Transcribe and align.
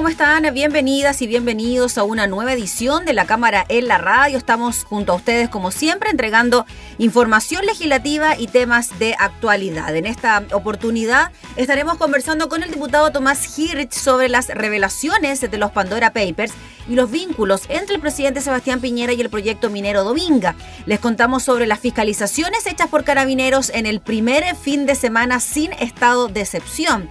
¿Cómo 0.00 0.08
están? 0.08 0.48
Bienvenidas 0.54 1.20
y 1.20 1.26
bienvenidos 1.26 1.98
a 1.98 2.04
una 2.04 2.26
nueva 2.26 2.54
edición 2.54 3.04
de 3.04 3.12
la 3.12 3.26
Cámara 3.26 3.66
en 3.68 3.86
la 3.86 3.98
Radio. 3.98 4.38
Estamos 4.38 4.84
junto 4.84 5.12
a 5.12 5.16
ustedes, 5.16 5.50
como 5.50 5.70
siempre, 5.70 6.08
entregando 6.08 6.64
información 6.96 7.66
legislativa 7.66 8.34
y 8.34 8.46
temas 8.46 8.98
de 8.98 9.14
actualidad. 9.18 9.94
En 9.94 10.06
esta 10.06 10.42
oportunidad 10.52 11.32
estaremos 11.56 11.98
conversando 11.98 12.48
con 12.48 12.62
el 12.62 12.70
diputado 12.70 13.12
Tomás 13.12 13.58
Hirsch 13.58 13.92
sobre 13.92 14.30
las 14.30 14.48
revelaciones 14.48 15.42
de 15.42 15.58
los 15.58 15.70
Pandora 15.70 16.14
Papers 16.14 16.54
y 16.88 16.94
los 16.94 17.10
vínculos 17.10 17.64
entre 17.68 17.96
el 17.96 18.00
presidente 18.00 18.40
Sebastián 18.40 18.80
Piñera 18.80 19.12
y 19.12 19.20
el 19.20 19.28
proyecto 19.28 19.68
minero 19.68 20.02
Dominga. 20.02 20.54
Les 20.86 20.98
contamos 20.98 21.42
sobre 21.42 21.66
las 21.66 21.78
fiscalizaciones 21.78 22.66
hechas 22.66 22.88
por 22.88 23.04
carabineros 23.04 23.68
en 23.68 23.84
el 23.84 24.00
primer 24.00 24.56
fin 24.56 24.86
de 24.86 24.94
semana 24.94 25.40
sin 25.40 25.74
estado 25.74 26.28
de 26.28 26.40
excepción 26.40 27.10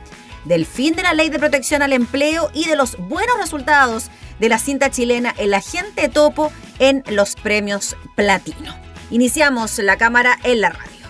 del 0.50 0.66
fin 0.66 0.96
de 0.96 1.04
la 1.04 1.14
ley 1.14 1.30
de 1.30 1.38
protección 1.38 1.84
al 1.84 1.94
empleo 1.94 2.50
y 2.56 2.66
de 2.66 2.76
los 2.76 2.98
buenos 2.98 3.38
resultados 3.38 4.10
de 4.40 4.50
la 4.50 4.58
cinta 4.58 4.90
chilena 4.90 5.34
El 5.38 5.54
Agente 5.54 6.10
Topo 6.10 6.52
en 6.80 7.04
los 7.08 7.36
premios 7.36 7.96
Platino. 8.16 8.76
Iniciamos 9.12 9.78
la 9.78 9.96
cámara 9.98 10.40
en 10.44 10.62
la 10.62 10.72
radio. 10.72 11.06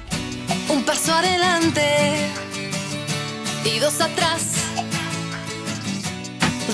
Un 0.68 0.84
paso 0.84 1.14
adelante 1.14 2.18
y 3.64 3.80
dos 3.80 4.02
atrás. 4.02 4.42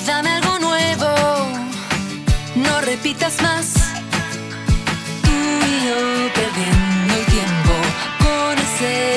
Dame 0.07 0.29
algo 0.29 0.59
nuevo, 0.59 1.07
no 2.55 2.81
repitas 2.81 3.41
más. 3.43 3.73
Tú 5.23 5.31
y 5.31 5.85
yo 5.85 6.33
perdiendo 6.33 7.13
el 7.13 7.25
tiempo 7.25 7.73
con 8.19 8.57
ese 8.59 9.14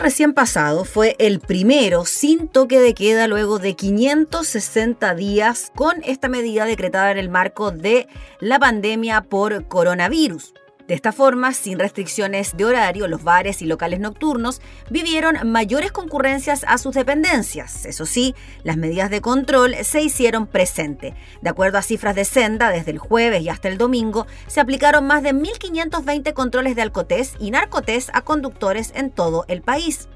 recién 0.00 0.32
pasado 0.32 0.84
fue 0.84 1.16
el 1.18 1.38
primero 1.38 2.06
sin 2.06 2.48
toque 2.48 2.80
de 2.80 2.94
queda 2.94 3.26
luego 3.28 3.58
de 3.58 3.74
560 3.74 5.14
días 5.14 5.70
con 5.74 6.02
esta 6.02 6.28
medida 6.28 6.64
decretada 6.64 7.10
en 7.10 7.18
el 7.18 7.28
marco 7.28 7.70
de 7.70 8.08
la 8.40 8.58
pandemia 8.58 9.20
por 9.20 9.68
coronavirus. 9.68 10.54
De 10.86 10.92
esta 10.94 11.12
forma, 11.12 11.54
sin 11.54 11.78
restricciones 11.78 12.58
de 12.58 12.66
horario, 12.66 13.08
los 13.08 13.24
bares 13.24 13.62
y 13.62 13.66
locales 13.66 14.00
nocturnos 14.00 14.60
vivieron 14.90 15.50
mayores 15.50 15.92
concurrencias 15.92 16.62
a 16.68 16.76
sus 16.76 16.94
dependencias. 16.94 17.86
Eso 17.86 18.04
sí, 18.04 18.34
las 18.64 18.76
medidas 18.76 19.08
de 19.08 19.22
control 19.22 19.74
se 19.82 20.02
hicieron 20.02 20.46
presente. 20.46 21.14
De 21.40 21.48
acuerdo 21.48 21.78
a 21.78 21.82
cifras 21.82 22.14
de 22.14 22.26
Senda, 22.26 22.68
desde 22.68 22.90
el 22.90 22.98
jueves 22.98 23.40
y 23.40 23.48
hasta 23.48 23.68
el 23.68 23.78
domingo 23.78 24.26
se 24.46 24.60
aplicaron 24.60 25.06
más 25.06 25.22
de 25.22 25.32
1.520 25.32 26.34
controles 26.34 26.76
de 26.76 26.82
alcotés 26.82 27.34
y 27.38 27.50
narcotés 27.50 28.10
a 28.12 28.20
conductores 28.20 28.92
en 28.94 29.10
todo 29.10 29.46
el 29.48 29.62
país. 29.62 30.08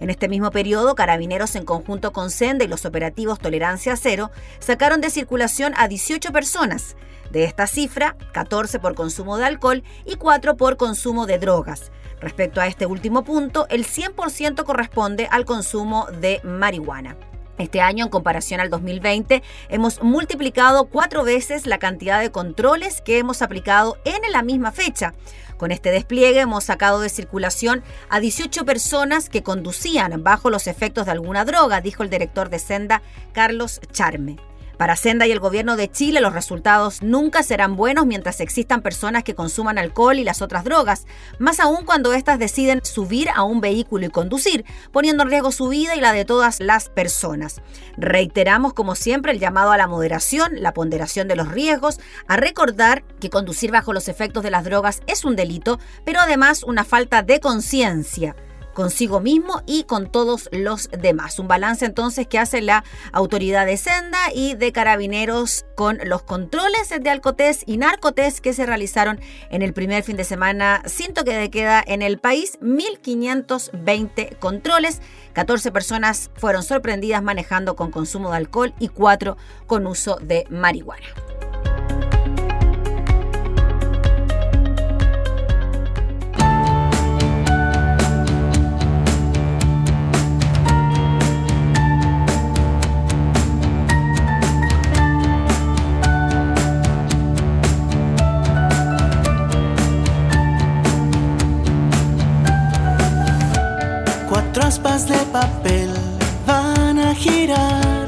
En 0.00 0.10
este 0.10 0.28
mismo 0.28 0.50
periodo, 0.50 0.94
Carabineros 0.94 1.56
en 1.56 1.64
conjunto 1.64 2.12
con 2.12 2.30
Senda 2.30 2.64
y 2.64 2.68
los 2.68 2.84
operativos 2.84 3.38
Tolerancia 3.38 3.96
Cero 3.96 4.30
sacaron 4.60 5.00
de 5.00 5.10
circulación 5.10 5.74
a 5.76 5.88
18 5.88 6.32
personas. 6.32 6.96
De 7.30 7.44
esta 7.44 7.66
cifra, 7.66 8.16
14 8.32 8.78
por 8.78 8.94
consumo 8.94 9.36
de 9.36 9.44
alcohol 9.44 9.82
y 10.06 10.16
4 10.16 10.56
por 10.56 10.76
consumo 10.76 11.26
de 11.26 11.38
drogas. 11.38 11.90
Respecto 12.20 12.60
a 12.60 12.66
este 12.66 12.86
último 12.86 13.24
punto, 13.24 13.66
el 13.70 13.84
100% 13.84 14.64
corresponde 14.64 15.28
al 15.30 15.44
consumo 15.44 16.06
de 16.20 16.40
marihuana. 16.42 17.16
Este 17.58 17.80
año, 17.80 18.04
en 18.04 18.10
comparación 18.10 18.60
al 18.60 18.70
2020, 18.70 19.42
hemos 19.68 20.00
multiplicado 20.00 20.84
cuatro 20.84 21.24
veces 21.24 21.66
la 21.66 21.78
cantidad 21.78 22.20
de 22.20 22.30
controles 22.30 23.00
que 23.00 23.18
hemos 23.18 23.42
aplicado 23.42 23.98
en 24.04 24.30
la 24.30 24.42
misma 24.42 24.70
fecha, 24.70 25.12
Con 25.58 25.72
este 25.72 25.90
despliegue 25.90 26.40
hemos 26.40 26.64
sacado 26.64 27.00
de 27.00 27.10
circulación 27.10 27.82
a 28.08 28.20
18 28.20 28.64
personas 28.64 29.28
que 29.28 29.42
conducían 29.42 30.22
bajo 30.22 30.48
los 30.48 30.66
efectos 30.68 31.04
de 31.06 31.12
alguna 31.12 31.44
droga, 31.44 31.82
dijo 31.82 32.02
el 32.02 32.10
director 32.10 32.48
de 32.48 32.60
Senda, 32.60 33.02
Carlos 33.34 33.80
Charme. 33.92 34.47
Para 34.78 34.94
Senda 34.94 35.26
y 35.26 35.32
el 35.32 35.40
gobierno 35.40 35.76
de 35.76 35.90
Chile, 35.90 36.20
los 36.20 36.32
resultados 36.32 37.02
nunca 37.02 37.42
serán 37.42 37.74
buenos 37.74 38.06
mientras 38.06 38.40
existan 38.40 38.80
personas 38.80 39.24
que 39.24 39.34
consuman 39.34 39.76
alcohol 39.76 40.20
y 40.20 40.24
las 40.24 40.40
otras 40.40 40.62
drogas, 40.62 41.04
más 41.40 41.58
aún 41.58 41.84
cuando 41.84 42.12
éstas 42.12 42.38
deciden 42.38 42.84
subir 42.84 43.28
a 43.34 43.42
un 43.42 43.60
vehículo 43.60 44.06
y 44.06 44.10
conducir, 44.10 44.64
poniendo 44.92 45.24
en 45.24 45.30
riesgo 45.30 45.50
su 45.50 45.66
vida 45.68 45.96
y 45.96 46.00
la 46.00 46.12
de 46.12 46.24
todas 46.24 46.60
las 46.60 46.90
personas. 46.90 47.60
Reiteramos, 47.96 48.72
como 48.72 48.94
siempre, 48.94 49.32
el 49.32 49.40
llamado 49.40 49.72
a 49.72 49.76
la 49.76 49.88
moderación, 49.88 50.52
la 50.62 50.72
ponderación 50.72 51.26
de 51.26 51.34
los 51.34 51.48
riesgos, 51.48 51.98
a 52.28 52.36
recordar 52.36 53.02
que 53.18 53.30
conducir 53.30 53.72
bajo 53.72 53.92
los 53.92 54.06
efectos 54.06 54.44
de 54.44 54.52
las 54.52 54.62
drogas 54.62 55.00
es 55.08 55.24
un 55.24 55.34
delito, 55.34 55.80
pero 56.04 56.20
además 56.20 56.62
una 56.62 56.84
falta 56.84 57.22
de 57.22 57.40
conciencia 57.40 58.36
consigo 58.78 59.18
mismo 59.18 59.60
y 59.66 59.82
con 59.82 60.08
todos 60.08 60.48
los 60.52 60.88
demás. 60.90 61.40
Un 61.40 61.48
balance 61.48 61.84
entonces 61.84 62.28
que 62.28 62.38
hace 62.38 62.62
la 62.62 62.84
autoridad 63.10 63.66
de 63.66 63.76
Senda 63.76 64.20
y 64.32 64.54
de 64.54 64.70
Carabineros 64.70 65.66
con 65.74 65.98
los 66.04 66.22
controles 66.22 66.88
de 66.88 67.10
Alcotés 67.10 67.64
y 67.66 67.78
Narcotés 67.78 68.40
que 68.40 68.52
se 68.52 68.66
realizaron 68.66 69.18
en 69.50 69.62
el 69.62 69.72
primer 69.72 70.04
fin 70.04 70.16
de 70.16 70.22
semana 70.22 70.82
sin 70.86 71.12
toque 71.12 71.36
de 71.36 71.50
queda 71.50 71.82
en 71.84 72.02
el 72.02 72.18
país. 72.18 72.56
1.520 72.60 74.38
controles, 74.38 75.02
14 75.32 75.72
personas 75.72 76.30
fueron 76.36 76.62
sorprendidas 76.62 77.20
manejando 77.20 77.74
con 77.74 77.90
consumo 77.90 78.30
de 78.30 78.36
alcohol 78.36 78.74
y 78.78 78.90
4 78.90 79.36
con 79.66 79.88
uso 79.88 80.20
de 80.22 80.46
marihuana. 80.50 81.47
Aspas 104.68 105.08
de 105.08 105.16
papel 105.32 105.90
van 106.46 106.98
a 106.98 107.14
girar, 107.14 108.06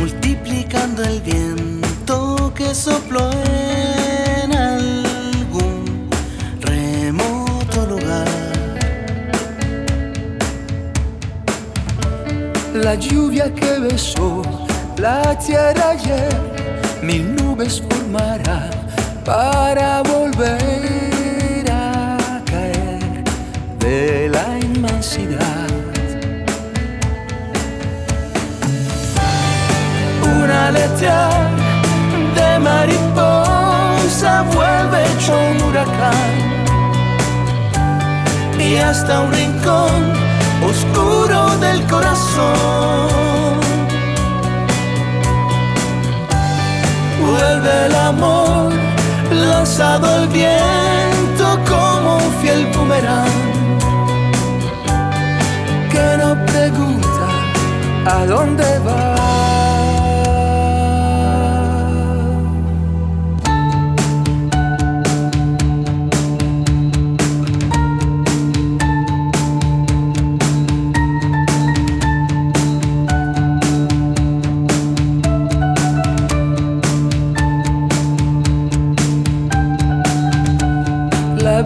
multiplicando 0.00 1.04
el 1.04 1.20
viento 1.20 2.52
que 2.56 2.74
sopló 2.74 3.30
en 4.42 4.52
algún 4.52 6.10
remoto 6.60 7.86
lugar. 7.86 8.26
La 12.74 12.96
lluvia 12.96 13.54
que 13.54 13.78
besó 13.78 14.42
la 14.96 15.38
tierra 15.38 15.90
ayer, 15.90 16.34
mil 17.00 17.36
nubes 17.36 17.80
formará 17.80 18.70
para 19.24 20.02
volver 20.02 21.64
a 21.70 22.42
caer 22.44 23.22
de 23.78 24.28
la 24.30 24.58
inmensidad. 24.58 25.61
Aletear 30.68 31.50
de 32.36 32.58
mariposa 32.58 34.42
vuelve 34.54 34.98
hecho 35.10 35.32
un 35.50 35.56
huracán. 35.66 36.32
Y 38.58 38.76
hasta 38.76 39.20
un 39.20 39.32
rincón 39.32 40.12
oscuro 40.70 41.56
del 41.58 41.84
corazón. 41.86 43.60
Vuelve 47.20 47.86
el 47.86 47.94
amor 47.94 48.72
lanzado 49.30 50.06
al 50.06 50.28
viento 50.28 51.46
como 51.68 52.18
un 52.18 52.32
fiel 52.40 52.66
boomerang. 52.72 53.40
Que 55.92 56.06
no 56.20 56.30
pregunta 56.46 57.26
a 58.06 58.26
dónde 58.26 58.78
va 58.86 59.21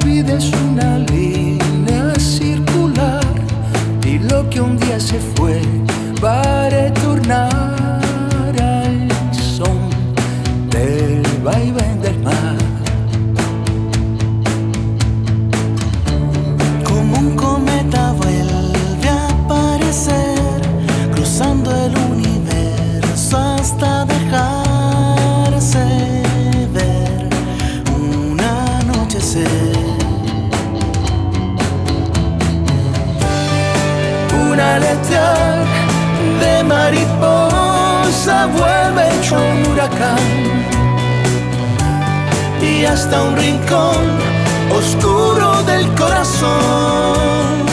es 0.05 0.53
una 0.53 0.96
vuelve 38.47 39.15
hecho 39.15 39.37
un 39.37 39.73
huracán. 39.73 40.19
Y 42.61 42.85
hasta 42.85 43.23
un 43.23 43.37
rincón 43.37 44.03
oscuro 44.71 45.63
del 45.65 45.87
corazón. 45.95 47.67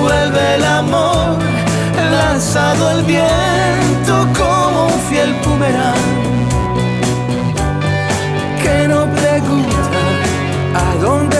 Vuelve 0.00 0.54
el 0.56 0.64
amor 0.64 1.36
lanzado 2.10 2.88
al 2.88 3.02
viento 3.04 4.26
como 4.38 4.86
un 4.86 5.00
fiel 5.08 5.34
pumerán 5.44 6.30
que 8.62 8.88
no 8.88 9.06
pregunta 9.12 10.02
a 10.74 10.94
dónde 11.00 11.39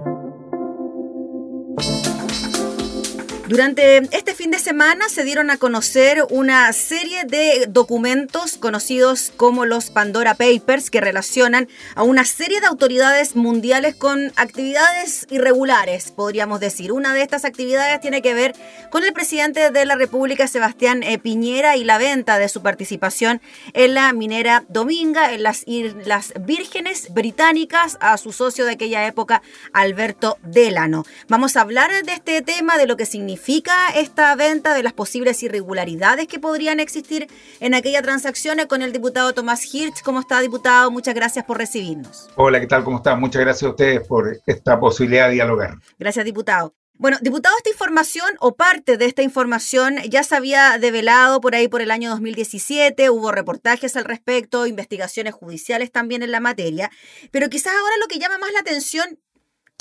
Durante 3.51 3.97
este 4.15 4.33
fin 4.33 4.49
de 4.49 4.59
semana 4.59 5.09
se 5.09 5.25
dieron 5.25 5.49
a 5.49 5.57
conocer 5.57 6.25
una 6.29 6.71
serie 6.71 7.25
de 7.25 7.65
documentos 7.67 8.55
conocidos 8.55 9.33
como 9.35 9.65
los 9.65 9.89
Pandora 9.89 10.35
Papers 10.35 10.89
que 10.89 11.01
relacionan 11.01 11.67
a 11.95 12.03
una 12.03 12.23
serie 12.23 12.61
de 12.61 12.67
autoridades 12.67 13.35
mundiales 13.35 13.93
con 13.93 14.31
actividades 14.37 15.27
irregulares, 15.29 16.11
podríamos 16.11 16.61
decir. 16.61 16.93
Una 16.93 17.13
de 17.13 17.23
estas 17.23 17.43
actividades 17.43 17.99
tiene 17.99 18.21
que 18.21 18.33
ver 18.33 18.55
con 18.89 19.03
el 19.03 19.11
presidente 19.11 19.69
de 19.69 19.85
la 19.85 19.95
República, 19.95 20.47
Sebastián 20.47 21.03
eh, 21.03 21.17
Piñera, 21.17 21.75
y 21.75 21.83
la 21.83 21.97
venta 21.97 22.39
de 22.39 22.47
su 22.47 22.61
participación 22.61 23.41
en 23.73 23.95
la 23.95 24.13
minera 24.13 24.63
Dominga, 24.69 25.33
en 25.33 25.43
las 25.43 25.63
Islas 25.67 26.31
Vírgenes 26.39 27.13
Británicas, 27.13 27.97
a 27.99 28.15
su 28.15 28.31
socio 28.31 28.63
de 28.63 28.71
aquella 28.71 29.05
época, 29.05 29.41
Alberto 29.73 30.37
Delano. 30.41 31.05
Vamos 31.27 31.57
a 31.57 31.61
hablar 31.61 31.91
de 32.05 32.13
este 32.13 32.41
tema, 32.41 32.77
de 32.77 32.87
lo 32.87 32.95
que 32.95 33.05
significa 33.05 33.40
significa 33.41 33.89
esta 33.95 34.35
venta, 34.35 34.75
de 34.75 34.83
las 34.83 34.93
posibles 34.93 35.41
irregularidades 35.41 36.27
que 36.27 36.39
podrían 36.39 36.79
existir 36.79 37.27
en 37.59 37.73
aquella 37.73 38.01
transacción 38.03 38.59
con 38.67 38.83
el 38.83 38.91
diputado 38.91 39.33
Tomás 39.33 39.73
Hirsch. 39.73 40.03
¿Cómo 40.03 40.19
está, 40.19 40.39
diputado? 40.41 40.91
Muchas 40.91 41.15
gracias 41.15 41.43
por 41.45 41.57
recibirnos. 41.57 42.29
Hola, 42.35 42.59
¿qué 42.59 42.67
tal? 42.67 42.83
¿Cómo 42.83 42.97
está? 42.97 43.15
Muchas 43.15 43.41
gracias 43.41 43.63
a 43.63 43.69
ustedes 43.69 44.07
por 44.07 44.37
esta 44.45 44.79
posibilidad 44.79 45.27
de 45.27 45.33
dialogar. 45.33 45.75
Gracias, 45.97 46.23
diputado. 46.23 46.75
Bueno, 46.93 47.17
diputado, 47.19 47.55
esta 47.57 47.71
información 47.71 48.29
o 48.39 48.53
parte 48.53 48.97
de 48.97 49.05
esta 49.05 49.23
información 49.23 49.95
ya 50.07 50.21
se 50.21 50.35
había 50.35 50.77
develado 50.77 51.41
por 51.41 51.55
ahí 51.55 51.67
por 51.67 51.81
el 51.81 51.89
año 51.89 52.11
2017, 52.11 53.09
hubo 53.09 53.31
reportajes 53.31 53.95
al 53.95 54.05
respecto, 54.05 54.67
investigaciones 54.67 55.33
judiciales 55.33 55.91
también 55.91 56.21
en 56.21 56.29
la 56.29 56.39
materia, 56.39 56.91
pero 57.31 57.49
quizás 57.49 57.73
ahora 57.73 57.95
lo 57.99 58.07
que 58.07 58.19
llama 58.19 58.37
más 58.37 58.53
la 58.53 58.59
atención 58.59 59.17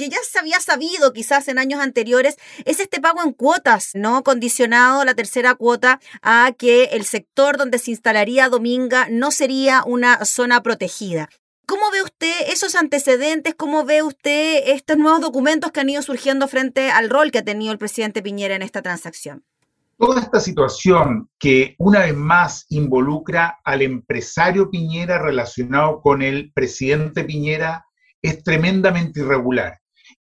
que 0.00 0.08
ya 0.08 0.16
se 0.22 0.38
había 0.38 0.60
sabido 0.60 1.12
quizás 1.12 1.46
en 1.48 1.58
años 1.58 1.78
anteriores, 1.78 2.38
es 2.64 2.80
este 2.80 3.02
pago 3.02 3.22
en 3.22 3.32
cuotas, 3.32 3.90
¿no? 3.92 4.22
Condicionado 4.22 5.04
la 5.04 5.12
tercera 5.12 5.54
cuota 5.56 6.00
a 6.22 6.52
que 6.56 6.84
el 6.84 7.04
sector 7.04 7.58
donde 7.58 7.78
se 7.78 7.90
instalaría 7.90 8.48
Dominga 8.48 9.08
no 9.10 9.30
sería 9.30 9.82
una 9.84 10.24
zona 10.24 10.62
protegida. 10.62 11.28
¿Cómo 11.66 11.90
ve 11.90 12.02
usted 12.02 12.32
esos 12.48 12.76
antecedentes? 12.76 13.54
¿Cómo 13.54 13.84
ve 13.84 14.02
usted 14.02 14.62
estos 14.68 14.96
nuevos 14.96 15.20
documentos 15.20 15.70
que 15.70 15.80
han 15.80 15.90
ido 15.90 16.00
surgiendo 16.00 16.48
frente 16.48 16.90
al 16.90 17.10
rol 17.10 17.30
que 17.30 17.40
ha 17.40 17.44
tenido 17.44 17.70
el 17.70 17.78
presidente 17.78 18.22
Piñera 18.22 18.54
en 18.54 18.62
esta 18.62 18.80
transacción? 18.80 19.44
Toda 19.98 20.22
esta 20.22 20.40
situación 20.40 21.28
que 21.38 21.74
una 21.76 22.00
vez 22.00 22.16
más 22.16 22.64
involucra 22.70 23.60
al 23.64 23.82
empresario 23.82 24.70
Piñera 24.70 25.18
relacionado 25.18 26.00
con 26.00 26.22
el 26.22 26.52
presidente 26.54 27.22
Piñera 27.22 27.84
es 28.22 28.42
tremendamente 28.42 29.20
irregular 29.20 29.79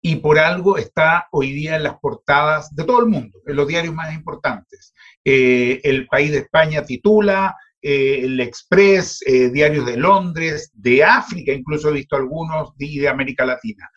y 0.05 0.17
por 0.17 0.37
algo 0.37 0.77
está 0.77 1.27
hoy 1.31 1.53
día 1.53 1.77
en 1.77 1.83
las 1.83 1.97
portadas 1.97 2.75
de 2.75 2.83
todo 2.83 2.99
el 2.99 3.05
mundo, 3.07 3.39
en 3.47 3.55
los 3.55 3.65
diarios 3.65 3.95
más 3.95 4.13
importantes. 4.13 4.93
Eh, 5.23 5.79
el 5.81 6.07
País 6.07 6.29
de 6.31 6.39
España 6.39 6.83
titula, 6.83 7.55
eh, 7.81 8.19
el 8.25 8.37
Express, 8.41 9.23
eh, 9.25 9.49
diarios 9.49 9.85
de 9.85 9.95
Londres, 9.95 10.71
de 10.73 11.05
África, 11.05 11.53
incluso 11.53 11.87
he 11.87 11.93
visto 11.93 12.17
algunos, 12.17 12.75
de 12.77 13.07
América 13.07 13.45
Latina. 13.45 13.89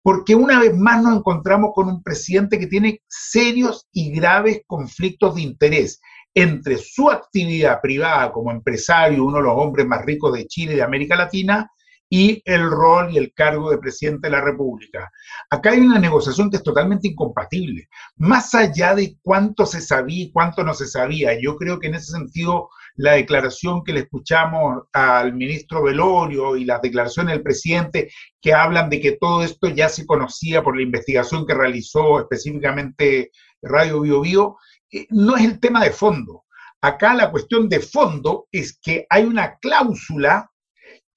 Porque 0.00 0.36
una 0.36 0.60
vez 0.60 0.76
más 0.76 1.02
nos 1.02 1.16
encontramos 1.16 1.72
con 1.74 1.88
un 1.88 2.04
presidente 2.04 2.60
que 2.60 2.68
tiene 2.68 3.02
serios 3.08 3.88
y 3.92 4.12
graves 4.12 4.62
conflictos 4.64 5.34
de 5.34 5.42
interés 5.42 6.00
entre 6.34 6.78
su 6.78 7.10
actividad 7.10 7.80
privada 7.80 8.30
como 8.30 8.52
empresario, 8.52 9.24
uno 9.24 9.38
de 9.38 9.42
los 9.42 9.54
hombres 9.56 9.86
más 9.88 10.04
ricos 10.04 10.32
de 10.34 10.46
Chile 10.46 10.74
y 10.74 10.76
de 10.76 10.82
América 10.82 11.16
Latina, 11.16 11.68
y 12.10 12.42
el 12.44 12.70
rol 12.70 13.12
y 13.12 13.18
el 13.18 13.32
cargo 13.34 13.70
de 13.70 13.78
presidente 13.78 14.28
de 14.28 14.32
la 14.32 14.40
República. 14.40 15.10
Acá 15.50 15.70
hay 15.70 15.80
una 15.80 15.98
negociación 15.98 16.50
que 16.50 16.56
es 16.56 16.62
totalmente 16.62 17.08
incompatible. 17.08 17.88
Más 18.16 18.54
allá 18.54 18.94
de 18.94 19.16
cuánto 19.22 19.66
se 19.66 19.80
sabía 19.80 20.24
y 20.24 20.32
cuánto 20.32 20.64
no 20.64 20.74
se 20.74 20.86
sabía, 20.86 21.38
yo 21.40 21.56
creo 21.56 21.78
que 21.78 21.88
en 21.88 21.96
ese 21.96 22.12
sentido 22.12 22.70
la 22.96 23.12
declaración 23.12 23.84
que 23.84 23.92
le 23.92 24.00
escuchamos 24.00 24.84
al 24.92 25.34
ministro 25.34 25.82
Velorio 25.82 26.56
y 26.56 26.64
las 26.64 26.82
declaraciones 26.82 27.34
del 27.34 27.42
presidente 27.42 28.10
que 28.40 28.54
hablan 28.54 28.90
de 28.90 29.00
que 29.00 29.12
todo 29.12 29.42
esto 29.42 29.68
ya 29.68 29.88
se 29.88 30.06
conocía 30.06 30.62
por 30.62 30.76
la 30.76 30.82
investigación 30.82 31.46
que 31.46 31.54
realizó 31.54 32.20
específicamente 32.20 33.30
Radio 33.62 34.00
Bio 34.00 34.20
Bio, 34.20 34.56
eh, 34.90 35.06
no 35.10 35.36
es 35.36 35.44
el 35.44 35.60
tema 35.60 35.84
de 35.84 35.90
fondo. 35.90 36.44
Acá 36.80 37.14
la 37.14 37.30
cuestión 37.30 37.68
de 37.68 37.80
fondo 37.80 38.46
es 38.52 38.78
que 38.80 39.06
hay 39.10 39.24
una 39.24 39.58
cláusula 39.58 40.50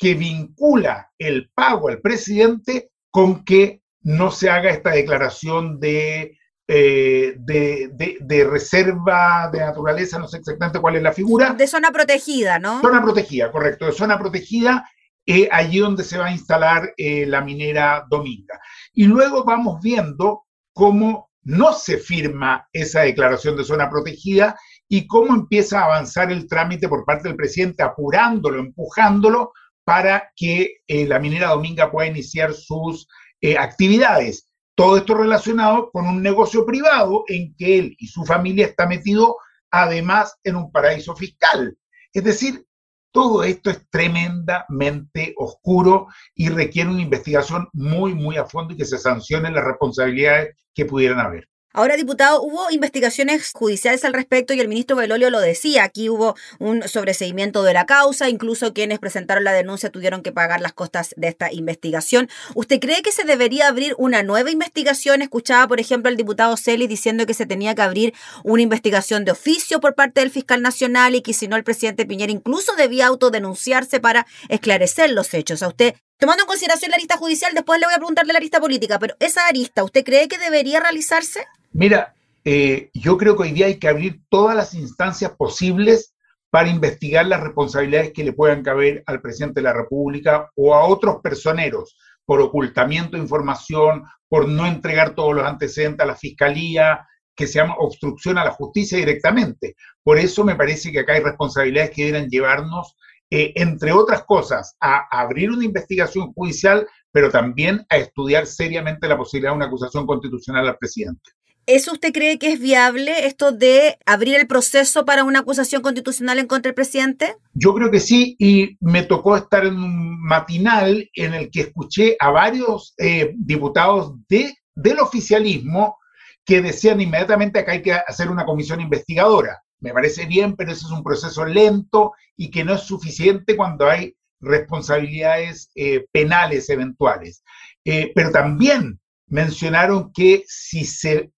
que 0.01 0.15
vincula 0.15 1.11
el 1.19 1.51
pago 1.53 1.89
al 1.89 2.01
presidente 2.01 2.89
con 3.11 3.45
que 3.45 3.83
no 4.01 4.31
se 4.31 4.49
haga 4.49 4.71
esta 4.71 4.89
declaración 4.89 5.79
de, 5.79 6.39
eh, 6.67 7.35
de, 7.37 8.47
reserva 8.49 9.47
de 9.53 9.59
naturaleza, 9.59 10.17
no 10.17 10.27
sé 10.27 10.37
exactamente 10.37 10.79
cuál 10.79 10.95
es 10.95 11.03
la 11.03 11.13
figura. 11.13 11.53
De 11.53 11.67
zona 11.67 11.91
protegida, 11.91 12.57
¿no? 12.57 12.81
Zona 12.81 12.99
protegida, 12.99 13.51
correcto, 13.51 13.85
de 13.85 13.91
zona 13.91 14.17
protegida, 14.17 14.89
eh, 15.23 15.47
allí 15.51 15.77
donde 15.77 16.03
se 16.03 16.17
va 16.17 16.25
a 16.25 16.31
instalar 16.31 16.95
eh, 16.97 17.27
la 17.27 17.41
minera 17.41 18.03
Dominga. 18.09 18.59
Y 18.93 19.05
luego 19.05 19.43
vamos 19.43 19.79
viendo 19.83 20.47
cómo 20.73 21.29
no 21.43 21.73
se 21.73 21.99
firma 21.99 22.67
esa 22.73 23.01
declaración 23.01 23.55
de 23.55 23.65
zona 23.65 23.87
protegida 23.87 24.57
y 24.87 25.05
cómo 25.05 25.35
empieza 25.35 25.79
a 25.79 25.85
avanzar 25.85 26.31
el 26.31 26.47
trámite 26.47 26.89
por 26.89 27.05
parte 27.05 27.27
del 27.27 27.37
presidente, 27.37 27.83
apurándolo, 27.83 28.59
empujándolo 28.59 29.51
para 29.83 30.31
que 30.35 30.77
eh, 30.87 31.05
la 31.07 31.19
minera 31.19 31.49
Dominga 31.49 31.91
pueda 31.91 32.07
iniciar 32.09 32.53
sus 32.53 33.07
eh, 33.41 33.57
actividades. 33.57 34.47
Todo 34.75 34.97
esto 34.97 35.15
relacionado 35.15 35.91
con 35.91 36.07
un 36.07 36.21
negocio 36.21 36.65
privado 36.65 37.23
en 37.27 37.55
que 37.55 37.79
él 37.79 37.95
y 37.99 38.07
su 38.07 38.25
familia 38.25 38.65
está 38.67 38.87
metido 38.87 39.37
además 39.71 40.37
en 40.43 40.55
un 40.55 40.71
paraíso 40.71 41.15
fiscal. 41.15 41.77
Es 42.13 42.23
decir, 42.23 42.65
todo 43.11 43.43
esto 43.43 43.69
es 43.69 43.89
tremendamente 43.89 45.33
oscuro 45.37 46.07
y 46.33 46.49
requiere 46.49 46.89
una 46.89 47.01
investigación 47.01 47.67
muy, 47.73 48.13
muy 48.13 48.37
a 48.37 48.45
fondo 48.45 48.73
y 48.73 48.77
que 48.77 48.85
se 48.85 48.97
sancionen 48.97 49.53
las 49.53 49.65
responsabilidades 49.65 50.55
que 50.73 50.85
pudieran 50.85 51.19
haber. 51.19 51.50
Ahora, 51.73 51.95
diputado, 51.95 52.41
hubo 52.41 52.69
investigaciones 52.69 53.51
judiciales 53.53 54.03
al 54.03 54.11
respecto 54.13 54.53
y 54.53 54.59
el 54.59 54.67
ministro 54.67 54.97
Belolio 54.97 55.29
lo 55.29 55.39
decía. 55.39 55.85
Aquí 55.85 56.09
hubo 56.09 56.35
un 56.59 56.85
sobreseimiento 56.85 57.63
de 57.63 57.73
la 57.73 57.85
causa, 57.85 58.27
incluso 58.27 58.73
quienes 58.73 58.99
presentaron 58.99 59.45
la 59.45 59.53
denuncia 59.53 59.89
tuvieron 59.89 60.21
que 60.21 60.33
pagar 60.33 60.59
las 60.59 60.73
costas 60.73 61.13
de 61.15 61.29
esta 61.29 61.49
investigación. 61.53 62.29
¿Usted 62.55 62.79
cree 62.81 63.01
que 63.01 63.13
se 63.13 63.23
debería 63.23 63.69
abrir 63.69 63.95
una 63.97 64.21
nueva 64.21 64.51
investigación? 64.51 65.21
Escuchaba, 65.21 65.65
por 65.69 65.79
ejemplo, 65.79 66.09
al 66.09 66.17
diputado 66.17 66.57
Celi 66.57 66.87
diciendo 66.87 67.25
que 67.25 67.33
se 67.33 67.45
tenía 67.45 67.73
que 67.73 67.83
abrir 67.83 68.13
una 68.43 68.63
investigación 68.63 69.23
de 69.23 69.31
oficio 69.31 69.79
por 69.79 69.95
parte 69.95 70.19
del 70.19 70.29
fiscal 70.29 70.61
nacional 70.61 71.15
y 71.15 71.21
que 71.21 71.33
si 71.33 71.47
no 71.47 71.55
el 71.55 71.63
presidente 71.63 72.05
Piñera 72.05 72.33
incluso 72.33 72.75
debía 72.75 73.07
autodenunciarse 73.07 74.01
para 74.01 74.27
esclarecer 74.49 75.11
los 75.11 75.33
hechos. 75.33 75.63
¿A 75.63 75.69
usted 75.69 75.95
Tomando 76.21 76.43
en 76.43 76.47
consideración 76.47 76.91
la 76.91 76.97
lista 76.97 77.17
judicial, 77.17 77.51
después 77.55 77.79
le 77.79 77.87
voy 77.87 77.95
a 77.95 77.97
preguntarle 77.97 78.31
la 78.31 78.39
lista 78.39 78.59
política, 78.59 78.99
pero 78.99 79.15
esa 79.19 79.47
arista, 79.47 79.83
¿usted 79.83 80.03
cree 80.03 80.27
que 80.27 80.37
debería 80.37 80.79
realizarse? 80.79 81.47
Mira, 81.73 82.13
eh, 82.43 82.89
yo 82.93 83.17
creo 83.17 83.35
que 83.35 83.43
hoy 83.43 83.51
día 83.51 83.67
hay 83.67 83.79
que 83.79 83.87
abrir 83.87 84.21
todas 84.29 84.55
las 84.55 84.73
instancias 84.73 85.31
posibles 85.31 86.13
para 86.49 86.69
investigar 86.69 87.25
las 87.25 87.41
responsabilidades 87.41 88.11
que 88.11 88.25
le 88.25 88.33
puedan 88.33 88.61
caber 88.61 89.03
al 89.05 89.21
presidente 89.21 89.61
de 89.61 89.65
la 89.65 89.73
República 89.73 90.49
o 90.55 90.75
a 90.75 90.85
otros 90.85 91.21
personeros 91.21 91.97
por 92.25 92.41
ocultamiento 92.41 93.15
de 93.15 93.23
información, 93.23 94.03
por 94.27 94.47
no 94.47 94.65
entregar 94.65 95.15
todos 95.15 95.33
los 95.33 95.45
antecedentes 95.45 96.03
a 96.03 96.07
la 96.07 96.15
fiscalía, 96.15 97.07
que 97.35 97.47
se 97.47 97.59
llama 97.59 97.75
obstrucción 97.79 98.37
a 98.37 98.43
la 98.43 98.51
justicia 98.51 98.97
directamente. 98.97 99.75
Por 100.03 100.17
eso 100.19 100.43
me 100.43 100.55
parece 100.55 100.91
que 100.91 100.99
acá 100.99 101.13
hay 101.13 101.21
responsabilidades 101.21 101.91
que 101.91 102.05
deben 102.05 102.29
llevarnos, 102.29 102.95
eh, 103.29 103.53
entre 103.55 103.93
otras 103.93 104.23
cosas, 104.25 104.75
a 104.81 105.07
abrir 105.09 105.49
una 105.51 105.63
investigación 105.63 106.33
judicial, 106.33 106.85
pero 107.11 107.31
también 107.31 107.85
a 107.89 107.97
estudiar 107.97 108.45
seriamente 108.45 109.07
la 109.07 109.17
posibilidad 109.17 109.51
de 109.51 109.57
una 109.57 109.65
acusación 109.67 110.05
constitucional 110.05 110.67
al 110.67 110.77
presidente. 110.77 111.31
¿Eso 111.67 111.93
usted 111.93 112.11
cree 112.11 112.39
que 112.39 112.51
es 112.51 112.59
viable, 112.59 113.27
esto 113.27 113.51
de 113.51 113.97
abrir 114.05 114.35
el 114.35 114.47
proceso 114.47 115.05
para 115.05 115.23
una 115.23 115.39
acusación 115.39 115.81
constitucional 115.81 116.39
en 116.39 116.47
contra 116.47 116.69
del 116.69 116.75
presidente? 116.75 117.35
Yo 117.53 117.73
creo 117.73 117.91
que 117.91 117.99
sí, 117.99 118.35
y 118.39 118.77
me 118.79 119.03
tocó 119.03 119.37
estar 119.37 119.65
en 119.65 119.75
un 119.75 120.21
matinal 120.23 121.09
en 121.13 121.33
el 121.33 121.51
que 121.51 121.61
escuché 121.61 122.15
a 122.19 122.31
varios 122.31 122.93
eh, 122.97 123.33
diputados 123.35 124.13
de, 124.27 124.55
del 124.75 124.99
oficialismo 124.99 125.97
que 126.43 126.61
decían 126.61 126.99
inmediatamente 126.99 127.63
que 127.63 127.71
hay 127.71 127.81
que 127.81 127.93
hacer 127.93 128.29
una 128.29 128.45
comisión 128.45 128.81
investigadora. 128.81 129.61
Me 129.79 129.93
parece 129.93 130.25
bien, 130.25 130.55
pero 130.55 130.71
ese 130.71 130.85
es 130.85 130.91
un 130.91 131.03
proceso 131.03 131.45
lento 131.45 132.13
y 132.35 132.49
que 132.49 132.63
no 132.63 132.73
es 132.73 132.81
suficiente 132.81 133.55
cuando 133.55 133.87
hay 133.87 134.15
responsabilidades 134.39 135.69
eh, 135.75 136.05
penales 136.11 136.69
eventuales. 136.69 137.43
Eh, 137.85 138.11
pero 138.15 138.31
también 138.31 138.99
mencionaron 139.27 140.11
que 140.11 140.43
si 140.47 140.85
se 140.85 141.31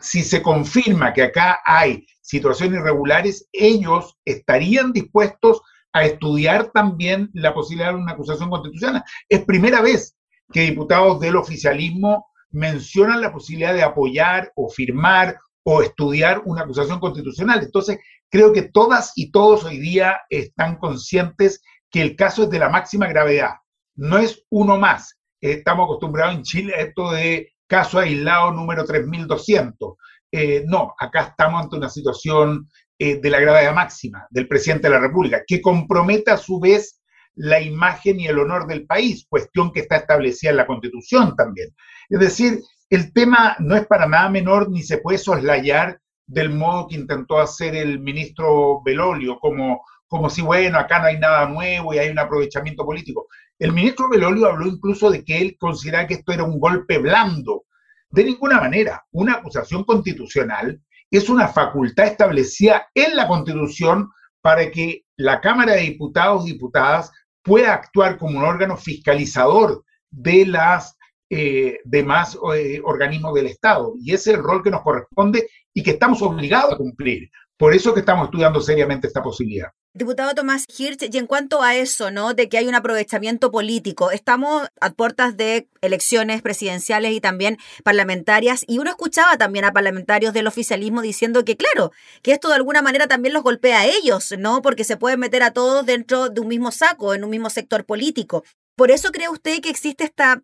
si 0.00 0.22
se 0.22 0.42
confirma 0.42 1.12
que 1.12 1.22
acá 1.22 1.60
hay 1.64 2.06
situaciones 2.22 2.80
irregulares, 2.80 3.48
ellos 3.52 4.16
estarían 4.24 4.92
dispuestos 4.92 5.60
a 5.92 6.04
estudiar 6.04 6.70
también 6.72 7.30
la 7.32 7.54
posibilidad 7.54 7.92
de 7.92 8.00
una 8.00 8.12
acusación 8.12 8.50
constitucional. 8.50 9.02
Es 9.28 9.44
primera 9.44 9.80
vez 9.80 10.16
que 10.52 10.62
diputados 10.62 11.20
del 11.20 11.36
oficialismo 11.36 12.26
mencionan 12.50 13.20
la 13.20 13.32
posibilidad 13.32 13.74
de 13.74 13.82
apoyar 13.82 14.52
o 14.56 14.68
firmar 14.68 15.38
o 15.64 15.82
estudiar 15.82 16.42
una 16.44 16.62
acusación 16.62 17.00
constitucional. 17.00 17.62
Entonces, 17.62 17.98
creo 18.30 18.52
que 18.52 18.62
todas 18.62 19.12
y 19.16 19.30
todos 19.30 19.64
hoy 19.64 19.78
día 19.78 20.20
están 20.30 20.76
conscientes 20.76 21.62
que 21.90 22.02
el 22.02 22.14
caso 22.14 22.44
es 22.44 22.50
de 22.50 22.58
la 22.58 22.68
máxima 22.68 23.08
gravedad. 23.08 23.54
No 23.94 24.18
es 24.18 24.44
uno 24.50 24.78
más. 24.78 25.18
Estamos 25.40 25.84
acostumbrados 25.84 26.34
en 26.34 26.42
Chile 26.42 26.74
a 26.74 26.80
esto 26.80 27.10
de 27.10 27.52
caso 27.66 27.98
aislado 27.98 28.52
número 28.52 28.84
3200. 28.84 29.94
Eh, 30.32 30.64
no, 30.66 30.94
acá 30.98 31.22
estamos 31.22 31.62
ante 31.62 31.76
una 31.76 31.88
situación 31.88 32.68
eh, 32.98 33.20
de 33.20 33.30
la 33.30 33.40
gravedad 33.40 33.74
máxima 33.74 34.26
del 34.30 34.48
presidente 34.48 34.88
de 34.88 34.94
la 34.94 35.00
República, 35.00 35.42
que 35.46 35.60
compromete 35.60 36.30
a 36.30 36.36
su 36.36 36.58
vez 36.58 37.00
la 37.34 37.60
imagen 37.60 38.18
y 38.18 38.26
el 38.26 38.38
honor 38.38 38.66
del 38.66 38.86
país, 38.86 39.26
cuestión 39.28 39.72
que 39.72 39.80
está 39.80 39.96
establecida 39.96 40.50
en 40.50 40.56
la 40.56 40.66
Constitución 40.66 41.36
también. 41.36 41.68
Es 42.08 42.18
decir, 42.18 42.60
el 42.88 43.12
tema 43.12 43.56
no 43.58 43.76
es 43.76 43.86
para 43.86 44.06
nada 44.06 44.28
menor 44.30 44.70
ni 44.70 44.82
se 44.82 44.98
puede 44.98 45.18
soslayar 45.18 46.00
del 46.26 46.50
modo 46.50 46.88
que 46.88 46.96
intentó 46.96 47.38
hacer 47.38 47.76
el 47.76 48.00
ministro 48.00 48.82
Belolio, 48.82 49.38
como, 49.38 49.82
como 50.08 50.30
si, 50.30 50.42
bueno, 50.42 50.78
acá 50.78 50.98
no 50.98 51.06
hay 51.06 51.18
nada 51.18 51.46
nuevo 51.48 51.94
y 51.94 51.98
hay 51.98 52.08
un 52.08 52.18
aprovechamiento 52.18 52.84
político. 52.84 53.26
El 53.58 53.72
ministro 53.72 54.08
Belolio 54.08 54.46
habló 54.46 54.66
incluso 54.66 55.10
de 55.10 55.24
que 55.24 55.38
él 55.40 55.56
consideraba 55.58 56.06
que 56.06 56.14
esto 56.14 56.32
era 56.32 56.44
un 56.44 56.60
golpe 56.60 56.98
blando. 56.98 57.64
De 58.10 58.24
ninguna 58.24 58.60
manera, 58.60 59.04
una 59.12 59.34
acusación 59.34 59.84
constitucional 59.84 60.80
es 61.10 61.28
una 61.28 61.48
facultad 61.48 62.06
establecida 62.06 62.88
en 62.94 63.16
la 63.16 63.26
Constitución 63.26 64.10
para 64.42 64.70
que 64.70 65.04
la 65.16 65.40
Cámara 65.40 65.74
de 65.74 65.82
Diputados 65.82 66.46
y 66.46 66.52
Diputadas 66.52 67.10
pueda 67.42 67.72
actuar 67.72 68.18
como 68.18 68.38
un 68.38 68.44
órgano 68.44 68.76
fiscalizador 68.76 69.84
de 70.10 70.46
las 70.46 70.96
eh, 71.30 71.78
demás 71.84 72.38
eh, 72.54 72.80
organismos 72.84 73.34
del 73.34 73.46
Estado. 73.46 73.94
Y 73.98 74.12
ese 74.12 74.32
es 74.32 74.36
el 74.36 74.42
rol 74.42 74.62
que 74.62 74.70
nos 74.70 74.82
corresponde 74.82 75.48
y 75.72 75.82
que 75.82 75.92
estamos 75.92 76.22
obligados 76.22 76.74
a 76.74 76.76
cumplir. 76.76 77.30
Por 77.58 77.74
eso 77.74 77.94
que 77.94 78.00
estamos 78.00 78.26
estudiando 78.26 78.60
seriamente 78.60 79.06
esta 79.06 79.22
posibilidad. 79.22 79.70
Diputado 79.94 80.34
Tomás 80.34 80.66
Hirsch, 80.68 81.08
y 81.10 81.16
en 81.16 81.26
cuanto 81.26 81.62
a 81.62 81.74
eso, 81.74 82.10
¿no? 82.10 82.34
De 82.34 82.50
que 82.50 82.58
hay 82.58 82.68
un 82.68 82.74
aprovechamiento 82.74 83.50
político, 83.50 84.10
estamos 84.10 84.68
a 84.78 84.90
puertas 84.90 85.38
de 85.38 85.68
elecciones 85.80 86.42
presidenciales 86.42 87.12
y 87.12 87.20
también 87.22 87.56
parlamentarias, 87.82 88.62
y 88.68 88.78
uno 88.78 88.90
escuchaba 88.90 89.38
también 89.38 89.64
a 89.64 89.72
parlamentarios 89.72 90.34
del 90.34 90.48
oficialismo 90.48 91.00
diciendo 91.00 91.46
que, 91.46 91.56
claro, 91.56 91.92
que 92.20 92.32
esto 92.32 92.48
de 92.48 92.56
alguna 92.56 92.82
manera 92.82 93.06
también 93.06 93.32
los 93.32 93.42
golpea 93.42 93.80
a 93.80 93.86
ellos, 93.86 94.34
¿no? 94.38 94.60
Porque 94.60 94.84
se 94.84 94.98
pueden 94.98 95.20
meter 95.20 95.42
a 95.42 95.52
todos 95.52 95.86
dentro 95.86 96.28
de 96.28 96.42
un 96.42 96.48
mismo 96.48 96.72
saco, 96.72 97.14
en 97.14 97.24
un 97.24 97.30
mismo 97.30 97.48
sector 97.48 97.86
político. 97.86 98.44
Por 98.76 98.90
eso 98.90 99.10
cree 99.12 99.30
usted 99.30 99.62
que 99.62 99.70
existe 99.70 100.04
esta 100.04 100.42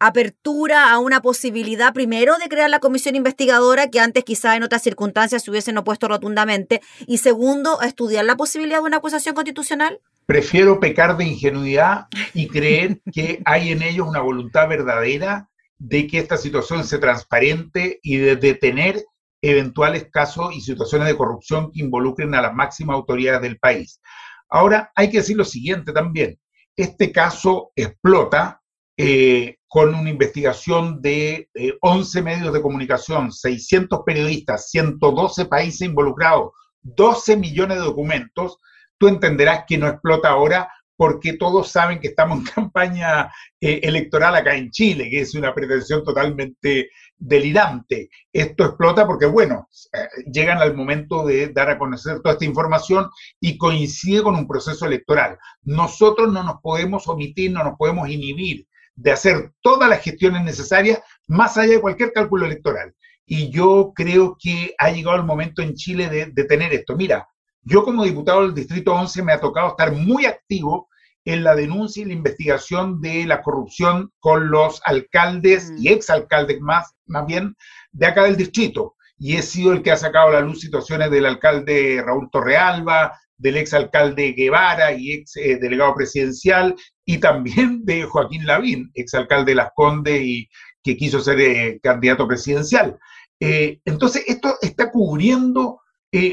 apertura 0.00 0.90
a 0.90 0.98
una 0.98 1.20
posibilidad, 1.20 1.92
primero, 1.92 2.36
de 2.38 2.48
crear 2.48 2.70
la 2.70 2.80
comisión 2.80 3.14
investigadora, 3.14 3.90
que 3.90 4.00
antes 4.00 4.24
quizá 4.24 4.56
en 4.56 4.62
otras 4.62 4.82
circunstancias 4.82 5.44
se 5.44 5.50
hubiesen 5.50 5.78
opuesto 5.78 6.08
rotundamente, 6.08 6.80
y 7.06 7.18
segundo, 7.18 7.80
estudiar 7.82 8.24
la 8.24 8.36
posibilidad 8.36 8.78
de 8.78 8.86
una 8.86 8.96
acusación 8.96 9.34
constitucional? 9.34 10.00
Prefiero 10.26 10.80
pecar 10.80 11.16
de 11.16 11.24
ingenuidad 11.26 12.06
y 12.34 12.48
creer 12.48 13.00
que 13.12 13.42
hay 13.44 13.72
en 13.72 13.82
ellos 13.82 14.08
una 14.08 14.20
voluntad 14.20 14.68
verdadera 14.68 15.48
de 15.78 16.06
que 16.06 16.18
esta 16.18 16.36
situación 16.36 16.84
sea 16.84 17.00
transparente 17.00 18.00
y 18.02 18.16
de 18.16 18.36
detener 18.36 19.04
eventuales 19.42 20.08
casos 20.10 20.54
y 20.54 20.60
situaciones 20.60 21.08
de 21.08 21.16
corrupción 21.16 21.72
que 21.72 21.80
involucren 21.80 22.34
a 22.34 22.42
las 22.42 22.54
máximas 22.54 22.94
autoridades 22.94 23.42
del 23.42 23.58
país. 23.58 24.00
Ahora, 24.48 24.92
hay 24.94 25.10
que 25.10 25.18
decir 25.18 25.36
lo 25.36 25.44
siguiente 25.44 25.92
también. 25.92 26.38
Este 26.76 27.12
caso 27.12 27.72
explota 27.74 28.60
eh, 28.96 29.56
con 29.70 29.94
una 29.94 30.10
investigación 30.10 31.00
de 31.00 31.48
11 31.80 32.18
eh, 32.18 32.22
medios 32.22 32.52
de 32.52 32.60
comunicación, 32.60 33.30
600 33.30 34.00
periodistas, 34.04 34.68
112 34.68 35.44
países 35.44 35.82
involucrados, 35.82 36.50
12 36.82 37.36
millones 37.36 37.78
de 37.78 37.84
documentos, 37.84 38.58
tú 38.98 39.06
entenderás 39.06 39.66
que 39.68 39.78
no 39.78 39.86
explota 39.86 40.30
ahora 40.30 40.68
porque 40.96 41.34
todos 41.34 41.70
saben 41.70 42.00
que 42.00 42.08
estamos 42.08 42.40
en 42.40 42.44
campaña 42.52 43.30
eh, 43.60 43.78
electoral 43.84 44.34
acá 44.34 44.56
en 44.56 44.72
Chile, 44.72 45.08
que 45.08 45.20
es 45.20 45.36
una 45.36 45.54
pretensión 45.54 46.02
totalmente 46.02 46.90
delirante. 47.16 48.10
Esto 48.32 48.64
explota 48.64 49.06
porque, 49.06 49.26
bueno, 49.26 49.68
eh, 49.92 50.08
llegan 50.32 50.58
al 50.58 50.74
momento 50.74 51.24
de 51.24 51.46
dar 51.50 51.70
a 51.70 51.78
conocer 51.78 52.20
toda 52.22 52.32
esta 52.32 52.44
información 52.44 53.08
y 53.38 53.56
coincide 53.56 54.24
con 54.24 54.34
un 54.34 54.48
proceso 54.48 54.84
electoral. 54.84 55.38
Nosotros 55.62 56.32
no 56.32 56.42
nos 56.42 56.60
podemos 56.60 57.06
omitir, 57.06 57.52
no 57.52 57.62
nos 57.62 57.78
podemos 57.78 58.08
inhibir 58.08 58.66
de 59.00 59.12
hacer 59.12 59.52
todas 59.62 59.88
las 59.88 60.02
gestiones 60.02 60.42
necesarias 60.42 61.00
más 61.26 61.56
allá 61.56 61.72
de 61.72 61.80
cualquier 61.80 62.12
cálculo 62.12 62.46
electoral. 62.46 62.94
Y 63.24 63.50
yo 63.50 63.92
creo 63.94 64.36
que 64.38 64.74
ha 64.78 64.90
llegado 64.90 65.16
el 65.16 65.24
momento 65.24 65.62
en 65.62 65.74
Chile 65.74 66.08
de, 66.08 66.44
tener 66.44 66.72
esto. 66.74 66.96
Mira, 66.96 67.26
yo 67.62 67.84
como 67.84 68.04
diputado 68.04 68.42
del 68.42 68.54
Distrito 68.54 68.92
11 68.92 69.22
me 69.22 69.32
ha 69.32 69.40
tocado 69.40 69.68
estar 69.68 69.92
muy 69.92 70.26
activo 70.26 70.88
en 71.24 71.44
la 71.44 71.54
denuncia 71.54 72.02
y 72.02 72.06
la 72.06 72.14
investigación 72.14 73.00
de 73.00 73.26
la 73.26 73.42
corrupción 73.42 74.10
con 74.18 74.50
los 74.50 74.80
alcaldes 74.84 75.72
y 75.78 75.88
mm. 75.88 75.92
exalcaldes 75.92 76.60
más, 76.60 76.94
más 77.06 77.26
bien 77.26 77.56
de 77.92 78.06
acá 78.06 78.24
del 78.24 78.36
distrito. 78.36 78.96
Y 79.18 79.36
he 79.36 79.42
sido 79.42 79.72
el 79.72 79.82
que 79.82 79.92
ha 79.92 79.96
sacado 79.96 80.28
a 80.28 80.32
la 80.32 80.40
luz 80.40 80.60
situaciones 80.60 81.10
del 81.10 81.26
alcalde 81.26 82.02
Raúl 82.04 82.30
Torrealba, 82.30 83.18
del 83.40 83.56
exalcalde 83.56 84.32
Guevara 84.32 84.92
y 84.92 85.12
ex 85.12 85.36
eh, 85.36 85.58
delegado 85.60 85.94
presidencial, 85.94 86.76
y 87.04 87.18
también 87.18 87.84
de 87.84 88.04
Joaquín 88.04 88.46
Lavín, 88.46 88.90
exalcalde 88.94 89.52
de 89.52 89.56
Las 89.56 89.70
Condes 89.74 90.22
y 90.22 90.48
que 90.82 90.96
quiso 90.96 91.20
ser 91.20 91.40
eh, 91.40 91.80
candidato 91.82 92.28
presidencial. 92.28 92.98
Eh, 93.40 93.80
entonces, 93.84 94.24
esto 94.26 94.56
está 94.60 94.90
cubriendo 94.90 95.80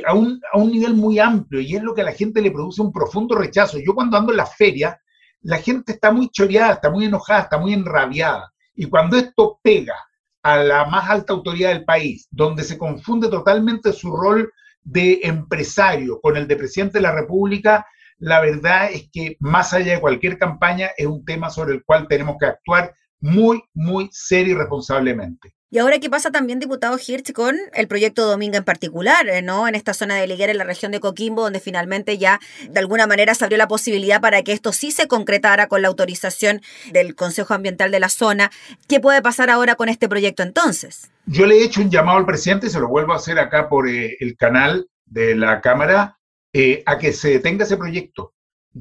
a, 0.05 0.13
un, 0.13 0.39
a 0.51 0.57
un 0.57 0.71
nivel 0.71 0.93
muy 0.93 1.19
amplio 1.19 1.61
y 1.61 1.75
es 1.75 1.83
lo 1.83 1.93
que 1.93 2.01
a 2.01 2.05
la 2.05 2.11
gente 2.11 2.41
le 2.41 2.51
produce 2.51 2.81
un 2.81 2.91
profundo 2.91 3.35
rechazo. 3.35 3.77
Yo 3.79 3.93
cuando 3.93 4.17
ando 4.17 4.31
en 4.31 4.37
las 4.37 4.55
ferias, 4.55 4.95
la 5.41 5.57
gente 5.57 5.93
está 5.93 6.11
muy 6.11 6.29
choreada, 6.29 6.73
está 6.73 6.89
muy 6.89 7.05
enojada, 7.05 7.41
está 7.41 7.57
muy 7.57 7.73
enrabiada. 7.73 8.51
Y 8.75 8.85
cuando 8.85 9.17
esto 9.17 9.59
pega 9.63 9.95
a 10.43 10.57
la 10.57 10.85
más 10.85 11.09
alta 11.09 11.33
autoridad 11.33 11.69
del 11.69 11.85
país, 11.85 12.27
donde 12.31 12.63
se 12.63 12.77
confunde 12.77 13.29
totalmente 13.29 13.93
su 13.93 14.15
rol 14.15 14.51
de 14.87 15.19
empresario 15.23 16.21
con 16.21 16.37
el 16.37 16.47
de 16.47 16.55
presidente 16.55 16.99
de 16.99 17.01
la 17.01 17.11
República, 17.11 17.85
la 18.19 18.39
verdad 18.39 18.89
es 18.91 19.09
que 19.11 19.35
más 19.39 19.73
allá 19.73 19.93
de 19.93 20.01
cualquier 20.01 20.37
campaña 20.37 20.91
es 20.97 21.05
un 21.05 21.25
tema 21.25 21.49
sobre 21.49 21.73
el 21.73 21.83
cual 21.83 22.07
tenemos 22.07 22.37
que 22.39 22.45
actuar 22.45 22.93
muy, 23.19 23.61
muy 23.73 24.09
serio 24.11 24.53
y 24.53 24.57
responsablemente. 24.57 25.53
Y 25.69 25.79
ahora, 25.79 25.99
¿qué 25.99 26.09
pasa 26.09 26.31
también, 26.31 26.59
diputado 26.59 26.97
Hirsch, 26.97 27.33
con 27.33 27.57
el 27.73 27.89
proyecto 27.89 28.25
Domingo 28.25 28.55
en 28.55 28.63
particular, 28.63 29.27
eh, 29.27 29.41
¿no? 29.41 29.67
En 29.67 29.75
esta 29.75 29.93
zona 29.93 30.15
de 30.15 30.25
Liguera, 30.25 30.53
en 30.53 30.59
la 30.59 30.63
región 30.63 30.93
de 30.93 31.01
Coquimbo, 31.01 31.41
donde 31.41 31.59
finalmente 31.59 32.17
ya 32.17 32.39
de 32.69 32.79
alguna 32.79 33.05
manera 33.05 33.35
se 33.35 33.43
abrió 33.43 33.57
la 33.57 33.67
posibilidad 33.67 34.21
para 34.21 34.43
que 34.43 34.53
esto 34.53 34.71
sí 34.71 34.91
se 34.91 35.09
concretara 35.09 35.67
con 35.67 35.81
la 35.81 35.89
autorización 35.89 36.61
del 36.93 37.15
Consejo 37.15 37.53
Ambiental 37.53 37.91
de 37.91 37.99
la 37.99 38.07
zona. 38.07 38.49
¿Qué 38.87 39.01
puede 39.01 39.21
pasar 39.21 39.49
ahora 39.49 39.75
con 39.75 39.89
este 39.89 40.07
proyecto 40.07 40.41
entonces? 40.41 41.11
Yo 41.25 41.45
le 41.45 41.57
he 41.57 41.65
hecho 41.65 41.81
un 41.81 41.91
llamado 41.91 42.17
al 42.17 42.25
presidente, 42.25 42.69
se 42.69 42.79
lo 42.79 42.87
vuelvo 42.87 43.11
a 43.11 43.17
hacer 43.17 43.37
acá 43.37 43.67
por 43.67 43.89
eh, 43.89 44.15
el 44.21 44.37
canal 44.37 44.87
de 45.03 45.35
la 45.35 45.59
Cámara, 45.59 46.17
eh, 46.53 46.81
a 46.85 46.97
que 46.97 47.11
se 47.11 47.31
detenga 47.31 47.65
ese 47.65 47.75
proyecto. 47.75 48.33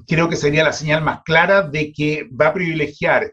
Creo 0.07 0.29
que 0.29 0.37
sería 0.37 0.63
la 0.63 0.73
señal 0.73 1.03
más 1.03 1.23
clara 1.25 1.63
de 1.63 1.93
que 1.93 2.29
va 2.31 2.49
a 2.49 2.55
privilegiar 2.55 3.33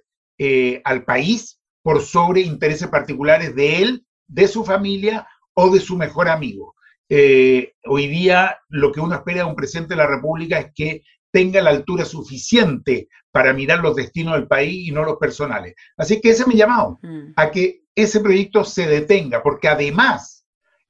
al 0.83 1.05
país 1.05 1.59
por 1.83 2.01
sobre 2.01 2.41
intereses 2.41 2.87
particulares 2.87 3.53
de 3.55 3.83
él, 3.83 4.05
de 4.27 4.47
su 4.47 4.63
familia 4.63 5.27
o 5.53 5.69
de 5.69 5.79
su 5.79 5.95
mejor 5.95 6.29
amigo. 6.29 6.75
Eh, 7.09 7.73
hoy 7.85 8.07
día 8.07 8.57
lo 8.69 8.91
que 8.91 9.01
uno 9.01 9.13
espera 9.13 9.39
de 9.39 9.49
un 9.49 9.55
presidente 9.55 9.93
de 9.93 9.97
la 9.97 10.07
República 10.07 10.57
es 10.57 10.71
que 10.73 11.03
tenga 11.31 11.61
la 11.61 11.71
altura 11.71 12.05
suficiente 12.05 13.09
para 13.31 13.53
mirar 13.53 13.79
los 13.79 13.95
destinos 13.95 14.35
del 14.35 14.47
país 14.47 14.87
y 14.87 14.91
no 14.91 15.03
los 15.03 15.17
personales. 15.17 15.75
Así 15.97 16.21
que 16.21 16.29
ese 16.29 16.47
me 16.47 16.55
llamado 16.55 16.99
mm. 17.01 17.33
a 17.35 17.51
que 17.51 17.81
ese 17.95 18.19
proyecto 18.21 18.63
se 18.63 18.87
detenga, 18.87 19.43
porque 19.43 19.67
además 19.67 20.45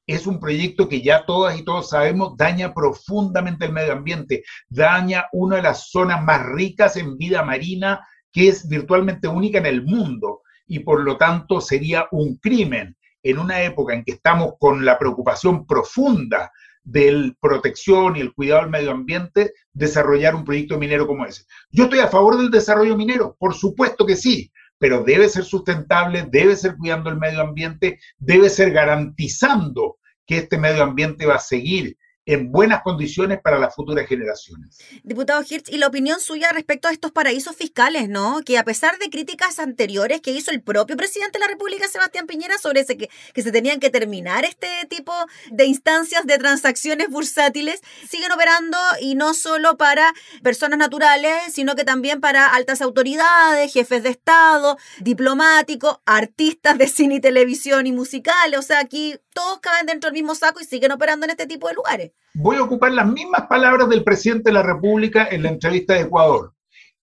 es 0.05 0.27
un 0.27 0.39
proyecto 0.39 0.87
que 0.87 1.01
ya 1.01 1.25
todas 1.25 1.57
y 1.57 1.63
todos 1.63 1.89
sabemos 1.89 2.35
daña 2.37 2.73
profundamente 2.73 3.65
el 3.65 3.73
medio 3.73 3.93
ambiente, 3.93 4.43
daña 4.69 5.25
una 5.31 5.57
de 5.57 5.61
las 5.61 5.89
zonas 5.89 6.21
más 6.23 6.45
ricas 6.45 6.97
en 6.97 7.17
vida 7.17 7.43
marina 7.43 8.05
que 8.31 8.49
es 8.49 8.67
virtualmente 8.67 9.27
única 9.27 9.59
en 9.59 9.65
el 9.65 9.83
mundo 9.83 10.42
y 10.67 10.79
por 10.79 11.01
lo 11.01 11.17
tanto 11.17 11.61
sería 11.61 12.07
un 12.11 12.37
crimen 12.37 12.95
en 13.21 13.39
una 13.39 13.61
época 13.63 13.93
en 13.93 14.03
que 14.03 14.13
estamos 14.13 14.53
con 14.59 14.83
la 14.83 14.99
preocupación 14.99 15.65
profunda 15.65 16.51
de 16.83 17.33
protección 17.39 18.17
y 18.17 18.19
el 18.19 18.33
cuidado 18.33 18.61
del 18.61 18.69
medio 18.69 18.91
ambiente, 18.91 19.53
desarrollar 19.71 20.35
un 20.35 20.43
proyecto 20.43 20.77
minero 20.77 21.07
como 21.07 21.25
ese. 21.25 21.45
Yo 21.71 21.85
estoy 21.85 21.99
a 21.99 22.09
favor 22.09 22.37
del 22.37 22.51
desarrollo 22.51 22.97
minero, 22.97 23.35
por 23.39 23.53
supuesto 23.53 24.05
que 24.05 24.17
sí, 24.17 24.51
pero 24.77 25.03
debe 25.03 25.29
ser 25.29 25.45
sustentable, 25.45 26.27
debe 26.29 26.57
ser 26.57 26.75
cuidando 26.75 27.09
el 27.09 27.17
medio 27.17 27.41
ambiente, 27.41 27.99
debe 28.17 28.49
ser 28.49 28.71
garantizando 28.71 29.97
que 30.25 30.39
este 30.39 30.57
medio 30.57 30.83
ambiente 30.83 31.25
va 31.25 31.35
a 31.35 31.39
seguir 31.39 31.97
en 32.25 32.51
buenas 32.51 32.81
condiciones 32.83 33.41
para 33.41 33.59
las 33.59 33.75
futuras 33.75 34.07
generaciones. 34.07 34.77
Diputado 35.03 35.41
Hirsch, 35.41 35.69
y 35.69 35.77
la 35.77 35.87
opinión 35.87 36.19
suya 36.19 36.51
respecto 36.53 36.87
a 36.87 36.91
estos 36.91 37.11
paraísos 37.11 37.55
fiscales, 37.55 38.07
¿no? 38.07 38.41
Que 38.45 38.57
a 38.57 38.63
pesar 38.63 38.97
de 38.97 39.09
críticas 39.09 39.59
anteriores 39.59 40.21
que 40.21 40.31
hizo 40.31 40.51
el 40.51 40.61
propio 40.61 40.95
presidente 40.95 41.37
de 41.37 41.45
la 41.45 41.47
República, 41.47 41.87
Sebastián 41.87 42.25
Piñera, 42.27 42.57
sobre 42.57 42.81
ese 42.81 42.97
que, 42.97 43.09
se 43.35 43.51
tenían 43.51 43.79
que 43.79 43.89
terminar 43.89 44.45
este 44.45 44.67
tipo 44.89 45.13
de 45.51 45.65
instancias 45.65 46.25
de 46.25 46.37
transacciones 46.37 47.09
bursátiles, 47.09 47.81
siguen 48.07 48.31
operando 48.31 48.77
y 49.01 49.15
no 49.15 49.33
solo 49.33 49.75
para 49.77 50.13
personas 50.41 50.79
naturales, 50.79 51.33
sino 51.51 51.75
que 51.75 51.83
también 51.83 52.21
para 52.21 52.47
altas 52.47 52.81
autoridades, 52.81 53.73
jefes 53.73 54.03
de 54.03 54.09
Estado, 54.09 54.77
diplomáticos, 54.99 55.97
artistas 56.05 56.77
de 56.77 56.87
cine 56.87 57.15
y 57.15 57.19
televisión 57.19 57.85
y 57.85 57.91
musicales. 57.91 58.59
O 58.59 58.61
sea, 58.61 58.79
aquí 58.79 59.15
todos 59.33 59.59
caben 59.59 59.85
dentro 59.85 60.09
del 60.09 60.15
mismo 60.15 60.35
saco 60.35 60.59
y 60.61 60.65
siguen 60.65 60.91
operando 60.91 61.25
en 61.25 61.31
este 61.31 61.47
tipo 61.47 61.67
de 61.67 61.73
lugares. 61.73 62.11
Voy 62.33 62.57
a 62.57 62.63
ocupar 62.63 62.91
las 62.91 63.07
mismas 63.07 63.47
palabras 63.47 63.89
del 63.89 64.03
presidente 64.03 64.49
de 64.49 64.53
la 64.53 64.63
República 64.63 65.27
en 65.29 65.43
la 65.43 65.49
entrevista 65.49 65.93
de 65.93 66.01
Ecuador. 66.01 66.53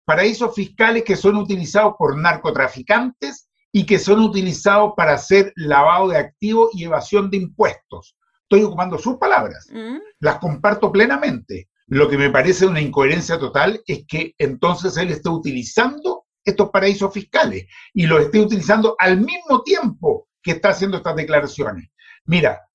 Paraísos 0.05 0.55
fiscales 0.55 1.05
que 1.05 1.17
son 1.17 1.37
utilizados 1.37 1.95
por 1.99 2.17
narcotraficantes 2.17 3.49
y 3.73 3.87
que 3.87 3.99
son 3.99 4.21
utilizados 4.21 4.95
para 4.97 5.15
hacer 5.15 5.53
lavado 5.57 6.09
de 6.09 6.19
activos 6.19 6.71
y 6.75 6.85
evasión 6.85 7.31
de 7.31 7.37
impuestos. 7.37 8.17
Estoy 8.43 8.65
ocupando 8.65 8.99
sus 8.99 9.17
palabras. 9.17 9.69
Mm. 9.73 9.99
Las 10.19 10.39
comparto 10.39 10.91
plenamente. 10.91 11.69
Lo 11.87 12.09
que 12.09 12.19
me 12.19 12.31
parece 12.31 12.67
una 12.67 12.81
incoherencia 12.81 13.39
total 13.39 13.81
es 13.87 14.05
que 14.07 14.35
entonces 14.39 14.97
él 14.97 15.11
esté 15.11 15.29
utilizando 15.29 16.25
estos 16.45 16.71
paraísos 16.71 17.13
fiscales 17.13 17.67
y 17.95 18.07
los 18.07 18.23
esté 18.23 18.41
utilizando 18.41 18.97
al 18.99 19.21
mismo 19.21 19.63
tiempo 19.63 20.29
que 20.43 20.53
está 20.53 20.71
haciendo 20.71 20.97
estas 20.97 21.17
declaraciones. 21.17 21.91
Mira, 22.27 22.69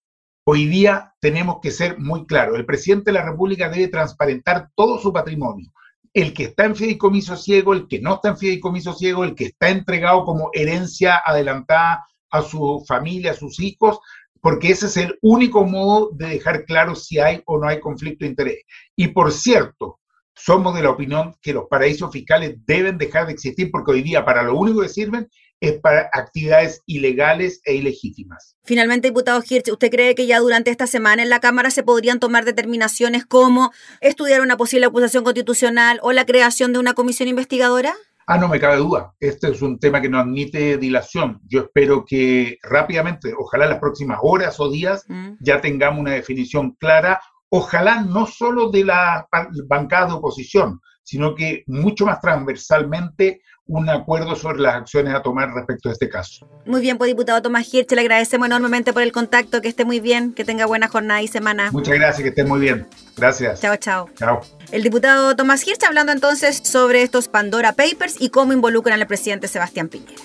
hoy 0.45 0.65
día 0.65 1.13
tenemos 1.19 1.57
que 1.61 1.71
ser 1.71 1.99
muy 1.99 2.25
claros. 2.25 2.55
El 2.55 2.65
presidente 2.65 3.11
de 3.11 3.19
la 3.19 3.25
República 3.25 3.69
debe 3.69 3.87
transparentar 3.87 4.69
todo 4.75 4.99
su 4.99 5.13
patrimonio. 5.13 5.71
El 6.13 6.33
que 6.33 6.45
está 6.45 6.65
en 6.65 6.75
fideicomiso 6.75 7.35
ciego, 7.35 7.73
el 7.73 7.87
que 7.87 7.99
no 7.99 8.15
está 8.15 8.29
en 8.29 8.37
fideicomiso 8.37 8.93
ciego, 8.93 9.23
el 9.23 9.35
que 9.35 9.45
está 9.45 9.69
entregado 9.69 10.23
como 10.23 10.49
herencia 10.53 11.21
adelantada 11.25 12.05
a 12.29 12.41
su 12.41 12.83
familia, 12.87 13.31
a 13.31 13.35
sus 13.35 13.59
hijos, 13.59 13.99
porque 14.41 14.69
ese 14.69 14.85
es 14.85 14.97
el 14.97 15.17
único 15.21 15.65
modo 15.65 16.11
de 16.13 16.27
dejar 16.27 16.65
claro 16.65 16.95
si 16.95 17.19
hay 17.19 17.41
o 17.45 17.57
no 17.57 17.67
hay 17.67 17.79
conflicto 17.79 18.25
de 18.25 18.29
interés. 18.29 18.63
Y 18.95 19.07
por 19.09 19.31
cierto, 19.31 19.99
somos 20.35 20.75
de 20.75 20.83
la 20.83 20.91
opinión 20.91 21.33
que 21.41 21.53
los 21.53 21.65
paraísos 21.69 22.11
fiscales 22.11 22.55
deben 22.65 22.97
dejar 22.97 23.25
de 23.25 23.33
existir 23.33 23.71
porque 23.71 23.93
hoy 23.93 24.01
día 24.03 24.23
para 24.25 24.43
lo 24.43 24.55
único 24.55 24.81
que 24.81 24.89
sirven 24.89 25.27
es 25.59 25.79
para 25.79 26.09
actividades 26.13 26.81
ilegales 26.85 27.61
e 27.65 27.75
ilegítimas. 27.75 28.55
Finalmente, 28.63 29.07
diputado 29.07 29.41
Hirsch, 29.47 29.71
¿usted 29.71 29.89
cree 29.89 30.15
que 30.15 30.27
ya 30.27 30.39
durante 30.39 30.71
esta 30.71 30.87
semana 30.87 31.23
en 31.23 31.29
la 31.29 31.39
Cámara 31.39 31.69
se 31.69 31.83
podrían 31.83 32.19
tomar 32.19 32.45
determinaciones 32.45 33.25
como 33.25 33.71
estudiar 34.01 34.41
una 34.41 34.57
posible 34.57 34.85
acusación 34.85 35.23
constitucional 35.23 35.99
o 36.01 36.11
la 36.11 36.25
creación 36.25 36.73
de 36.73 36.79
una 36.79 36.93
comisión 36.93 37.29
investigadora? 37.29 37.93
Ah, 38.27 38.39
no 38.39 38.47
me 38.47 38.59
cabe 38.59 38.77
duda. 38.77 39.13
Este 39.19 39.51
es 39.51 39.61
un 39.61 39.77
tema 39.79 40.01
que 40.01 40.09
no 40.09 40.19
admite 40.19 40.77
dilación. 40.77 41.41
Yo 41.47 41.61
espero 41.61 42.03
que 42.05 42.57
rápidamente, 42.63 43.33
ojalá 43.37 43.65
en 43.65 43.71
las 43.71 43.79
próximas 43.79 44.17
horas 44.21 44.59
o 44.59 44.69
días, 44.69 45.05
mm. 45.07 45.33
ya 45.39 45.61
tengamos 45.61 45.99
una 45.99 46.13
definición 46.13 46.71
clara. 46.71 47.21
Ojalá 47.49 48.01
no 48.01 48.25
solo 48.25 48.71
de 48.71 48.83
la 48.83 49.27
bancada 49.67 50.07
de 50.07 50.13
oposición, 50.13 50.81
sino 51.03 51.35
que 51.35 51.63
mucho 51.67 52.07
más 52.07 52.19
transversalmente 52.19 53.41
un 53.67 53.89
acuerdo 53.89 54.35
sobre 54.35 54.59
las 54.59 54.75
acciones 54.75 55.13
a 55.15 55.21
tomar 55.21 55.51
respecto 55.53 55.89
a 55.89 55.91
este 55.91 56.07
caso. 56.07 56.47
Muy 56.65 56.81
bien, 56.81 56.97
pues 56.97 57.09
diputado 57.09 57.41
Tomás 57.41 57.73
Hirsch, 57.73 57.91
le 57.91 58.01
agradecemos 58.01 58.45
enormemente 58.45 58.93
por 58.93 59.01
el 59.01 59.11
contacto, 59.11 59.61
que 59.61 59.67
esté 59.67 59.85
muy 59.85 59.99
bien, 59.99 60.33
que 60.33 60.45
tenga 60.45 60.65
buena 60.65 60.87
jornada 60.87 61.21
y 61.21 61.27
semana. 61.27 61.71
Muchas 61.71 61.95
gracias, 61.95 62.21
que 62.21 62.29
esté 62.29 62.43
muy 62.43 62.59
bien. 62.59 62.87
Gracias. 63.17 63.61
Chao, 63.61 63.75
chao. 63.77 64.09
Chao. 64.17 64.41
El 64.71 64.83
diputado 64.83 65.35
Tomás 65.35 65.65
Hirsch 65.67 65.83
hablando 65.83 66.11
entonces 66.11 66.61
sobre 66.63 67.01
estos 67.01 67.27
Pandora 67.27 67.73
Papers 67.73 68.17
y 68.19 68.29
cómo 68.29 68.53
involucran 68.53 68.99
al 68.99 69.07
presidente 69.07 69.47
Sebastián 69.47 69.89
Piñera. 69.89 70.21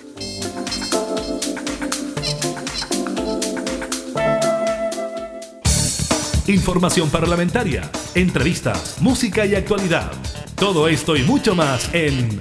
Información 6.47 7.09
parlamentaria, 7.11 7.89
entrevistas, 8.15 8.97
música 9.01 9.47
y 9.47 9.55
actualidad. 9.55 10.11
Todo 10.57 10.89
esto 10.89 11.17
y 11.17 11.23
mucho 11.23 11.55
más 11.55 11.89
en 11.95 12.41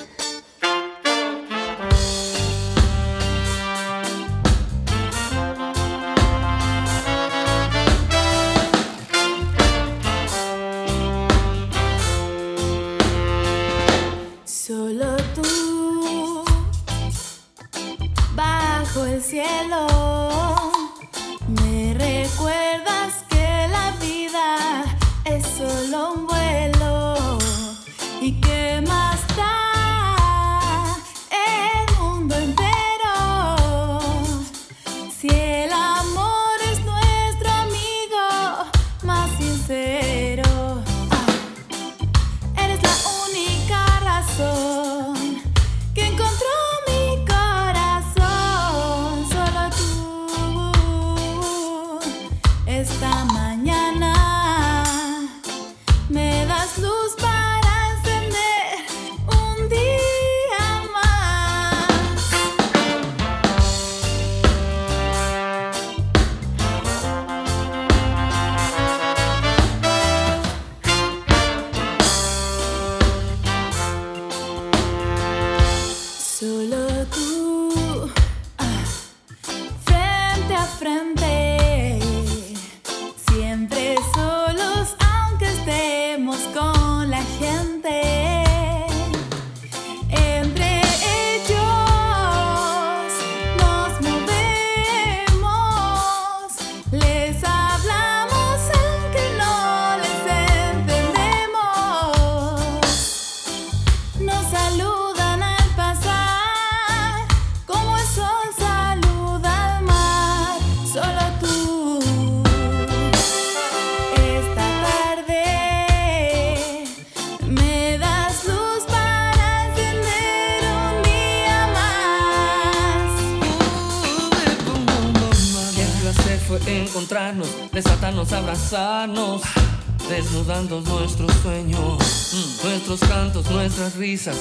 Desnudando 130.07 130.79
nuestros 130.79 131.29
sueños, 131.43 132.59
nuestros 132.63 133.01
cantos, 133.01 133.51
nuestras 133.51 133.97
risas, 133.97 134.37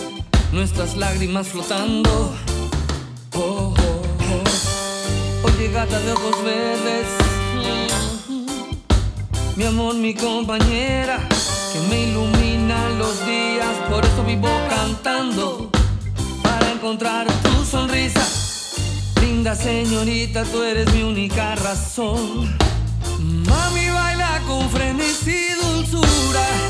nuestras 0.52 0.96
lágrimas 0.96 1.48
flotando. 1.48 2.32
Oh, 3.34 3.40
oh, 3.40 3.74
oh. 3.74 5.48
Oye, 5.48 5.72
gata 5.72 5.98
de 5.98 6.12
ojos 6.12 6.44
verdes, 6.44 7.08
mi 9.56 9.64
amor, 9.64 9.96
mi 9.96 10.14
compañera, 10.14 11.18
que 11.72 11.80
me 11.88 12.04
ilumina 12.04 12.88
los 12.90 13.26
días, 13.26 13.76
por 13.88 14.04
eso 14.04 14.22
vivo 14.24 14.48
cantando, 14.68 15.72
para 16.40 16.70
encontrar 16.70 17.26
tu 17.42 17.64
sonrisa. 17.64 18.24
Linda 19.20 19.56
señorita, 19.56 20.44
tú 20.44 20.62
eres 20.62 20.92
mi 20.92 21.02
única 21.02 21.56
razón. 21.56 22.59
clausura 25.90 26.69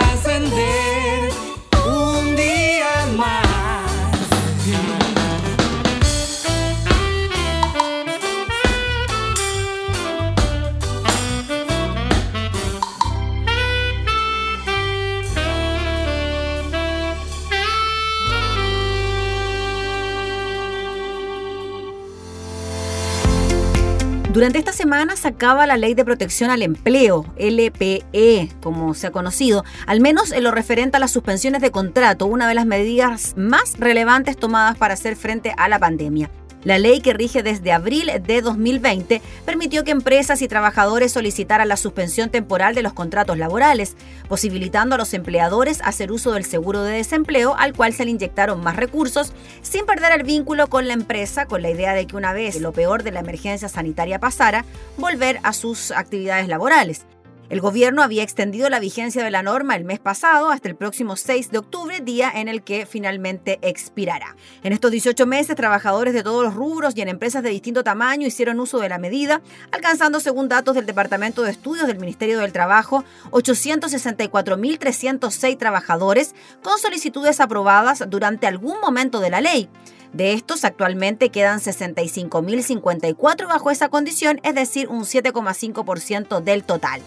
Durante 24.41 24.57
esta 24.57 24.73
semana 24.73 25.15
se 25.17 25.27
acaba 25.27 25.67
la 25.67 25.77
Ley 25.77 25.93
de 25.93 26.03
Protección 26.03 26.49
al 26.49 26.63
Empleo, 26.63 27.27
LPE, 27.37 28.49
como 28.59 28.95
se 28.95 29.05
ha 29.05 29.11
conocido, 29.11 29.63
al 29.85 30.01
menos 30.01 30.31
en 30.31 30.43
lo 30.43 30.49
referente 30.49 30.97
a 30.97 30.99
las 30.99 31.11
suspensiones 31.11 31.61
de 31.61 31.69
contrato, 31.69 32.25
una 32.25 32.47
de 32.47 32.55
las 32.55 32.65
medidas 32.65 33.35
más 33.37 33.77
relevantes 33.77 34.35
tomadas 34.37 34.79
para 34.79 34.95
hacer 34.95 35.15
frente 35.15 35.53
a 35.55 35.69
la 35.69 35.77
pandemia. 35.77 36.31
La 36.63 36.77
ley 36.77 37.01
que 37.01 37.13
rige 37.13 37.41
desde 37.41 37.71
abril 37.71 38.11
de 38.21 38.41
2020 38.41 39.21
permitió 39.45 39.83
que 39.83 39.91
empresas 39.91 40.41
y 40.43 40.47
trabajadores 40.47 41.11
solicitaran 41.11 41.67
la 41.67 41.75
suspensión 41.75 42.29
temporal 42.29 42.75
de 42.75 42.83
los 42.83 42.93
contratos 42.93 43.37
laborales, 43.37 43.95
posibilitando 44.27 44.93
a 44.93 44.97
los 44.99 45.13
empleadores 45.15 45.81
hacer 45.83 46.11
uso 46.11 46.33
del 46.33 46.45
seguro 46.45 46.83
de 46.83 46.93
desempleo 46.93 47.55
al 47.57 47.73
cual 47.73 47.93
se 47.93 48.05
le 48.05 48.11
inyectaron 48.11 48.61
más 48.61 48.75
recursos 48.75 49.33
sin 49.63 49.85
perder 49.85 50.11
el 50.11 50.23
vínculo 50.23 50.67
con 50.67 50.87
la 50.87 50.93
empresa 50.93 51.47
con 51.47 51.63
la 51.63 51.71
idea 51.71 51.93
de 51.93 52.05
que 52.05 52.15
una 52.15 52.33
vez 52.33 52.59
lo 52.61 52.73
peor 52.73 53.01
de 53.03 53.11
la 53.11 53.21
emergencia 53.21 53.67
sanitaria 53.67 54.19
pasara, 54.19 54.65
volver 54.97 55.39
a 55.43 55.53
sus 55.53 55.91
actividades 55.91 56.47
laborales. 56.47 57.05
El 57.51 57.59
gobierno 57.59 58.01
había 58.01 58.23
extendido 58.23 58.69
la 58.69 58.79
vigencia 58.79 59.25
de 59.25 59.29
la 59.29 59.43
norma 59.43 59.75
el 59.75 59.83
mes 59.83 59.99
pasado 59.99 60.51
hasta 60.51 60.69
el 60.69 60.77
próximo 60.77 61.17
6 61.17 61.51
de 61.51 61.57
octubre, 61.57 61.99
día 61.99 62.31
en 62.33 62.47
el 62.47 62.63
que 62.63 62.85
finalmente 62.85 63.59
expirará. 63.61 64.37
En 64.63 64.71
estos 64.71 64.89
18 64.89 65.25
meses, 65.25 65.57
trabajadores 65.57 66.13
de 66.13 66.23
todos 66.23 66.45
los 66.45 66.55
rubros 66.55 66.95
y 66.95 67.01
en 67.01 67.09
empresas 67.09 67.43
de 67.43 67.49
distinto 67.49 67.83
tamaño 67.83 68.25
hicieron 68.25 68.61
uso 68.61 68.79
de 68.79 68.87
la 68.87 68.99
medida, 68.99 69.41
alcanzando, 69.73 70.21
según 70.21 70.47
datos 70.47 70.75
del 70.75 70.85
Departamento 70.85 71.43
de 71.43 71.51
Estudios 71.51 71.87
del 71.87 71.99
Ministerio 71.99 72.39
del 72.39 72.53
Trabajo, 72.53 73.03
864.306 73.31 75.57
trabajadores 75.57 76.33
con 76.63 76.79
solicitudes 76.79 77.41
aprobadas 77.41 78.05
durante 78.07 78.47
algún 78.47 78.79
momento 78.79 79.19
de 79.19 79.29
la 79.29 79.41
ley. 79.41 79.67
De 80.13 80.31
estos, 80.31 80.63
actualmente 80.63 81.27
quedan 81.29 81.59
65.054 81.59 83.47
bajo 83.47 83.71
esa 83.71 83.89
condición, 83.89 84.39
es 84.43 84.55
decir, 84.55 84.87
un 84.87 85.03
7,5% 85.03 86.41
del 86.41 86.63
total. 86.63 87.01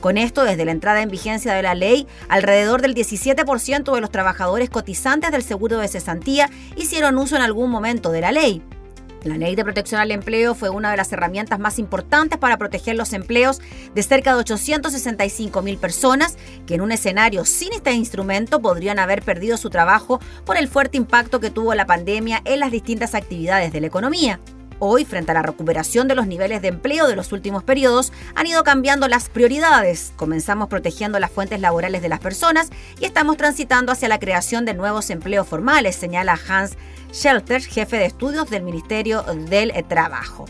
Con 0.00 0.16
esto, 0.16 0.44
desde 0.44 0.64
la 0.64 0.72
entrada 0.72 1.02
en 1.02 1.10
vigencia 1.10 1.54
de 1.54 1.62
la 1.62 1.74
ley, 1.74 2.06
alrededor 2.28 2.82
del 2.82 2.94
17% 2.94 3.94
de 3.94 4.00
los 4.00 4.10
trabajadores 4.10 4.70
cotizantes 4.70 5.32
del 5.32 5.42
seguro 5.42 5.78
de 5.78 5.88
cesantía 5.88 6.50
hicieron 6.76 7.18
uso 7.18 7.34
en 7.34 7.42
algún 7.42 7.70
momento 7.70 8.12
de 8.12 8.20
la 8.20 8.30
ley. 8.32 8.62
La 9.24 9.36
ley 9.36 9.56
de 9.56 9.64
protección 9.64 10.00
al 10.00 10.12
empleo 10.12 10.54
fue 10.54 10.70
una 10.70 10.92
de 10.92 10.96
las 10.96 11.12
herramientas 11.12 11.58
más 11.58 11.80
importantes 11.80 12.38
para 12.38 12.56
proteger 12.56 12.94
los 12.94 13.12
empleos 13.12 13.60
de 13.92 14.02
cerca 14.04 14.32
de 14.32 14.40
865 14.40 15.60
mil 15.62 15.76
personas 15.76 16.36
que 16.66 16.74
en 16.74 16.82
un 16.82 16.92
escenario 16.92 17.44
sin 17.44 17.72
este 17.72 17.92
instrumento 17.92 18.62
podrían 18.62 19.00
haber 19.00 19.22
perdido 19.22 19.56
su 19.56 19.70
trabajo 19.70 20.20
por 20.44 20.56
el 20.56 20.68
fuerte 20.68 20.96
impacto 20.96 21.40
que 21.40 21.50
tuvo 21.50 21.74
la 21.74 21.86
pandemia 21.86 22.42
en 22.44 22.60
las 22.60 22.70
distintas 22.70 23.16
actividades 23.16 23.72
de 23.72 23.80
la 23.80 23.88
economía. 23.88 24.38
Hoy, 24.80 25.04
frente 25.04 25.32
a 25.32 25.34
la 25.34 25.42
recuperación 25.42 26.06
de 26.06 26.14
los 26.14 26.26
niveles 26.26 26.62
de 26.62 26.68
empleo 26.68 27.08
de 27.08 27.16
los 27.16 27.32
últimos 27.32 27.64
periodos, 27.64 28.12
han 28.34 28.46
ido 28.46 28.62
cambiando 28.62 29.08
las 29.08 29.28
prioridades. 29.28 30.12
Comenzamos 30.16 30.68
protegiendo 30.68 31.18
las 31.18 31.30
fuentes 31.32 31.60
laborales 31.60 32.02
de 32.02 32.08
las 32.08 32.20
personas 32.20 32.70
y 33.00 33.04
estamos 33.04 33.36
transitando 33.36 33.92
hacia 33.92 34.08
la 34.08 34.18
creación 34.18 34.64
de 34.64 34.74
nuevos 34.74 35.10
empleos 35.10 35.48
formales, 35.48 35.96
señala 35.96 36.38
Hans 36.48 36.76
Shelter, 37.12 37.62
jefe 37.62 37.96
de 37.96 38.06
estudios 38.06 38.50
del 38.50 38.62
Ministerio 38.62 39.22
del 39.22 39.72
Trabajo. 39.88 40.46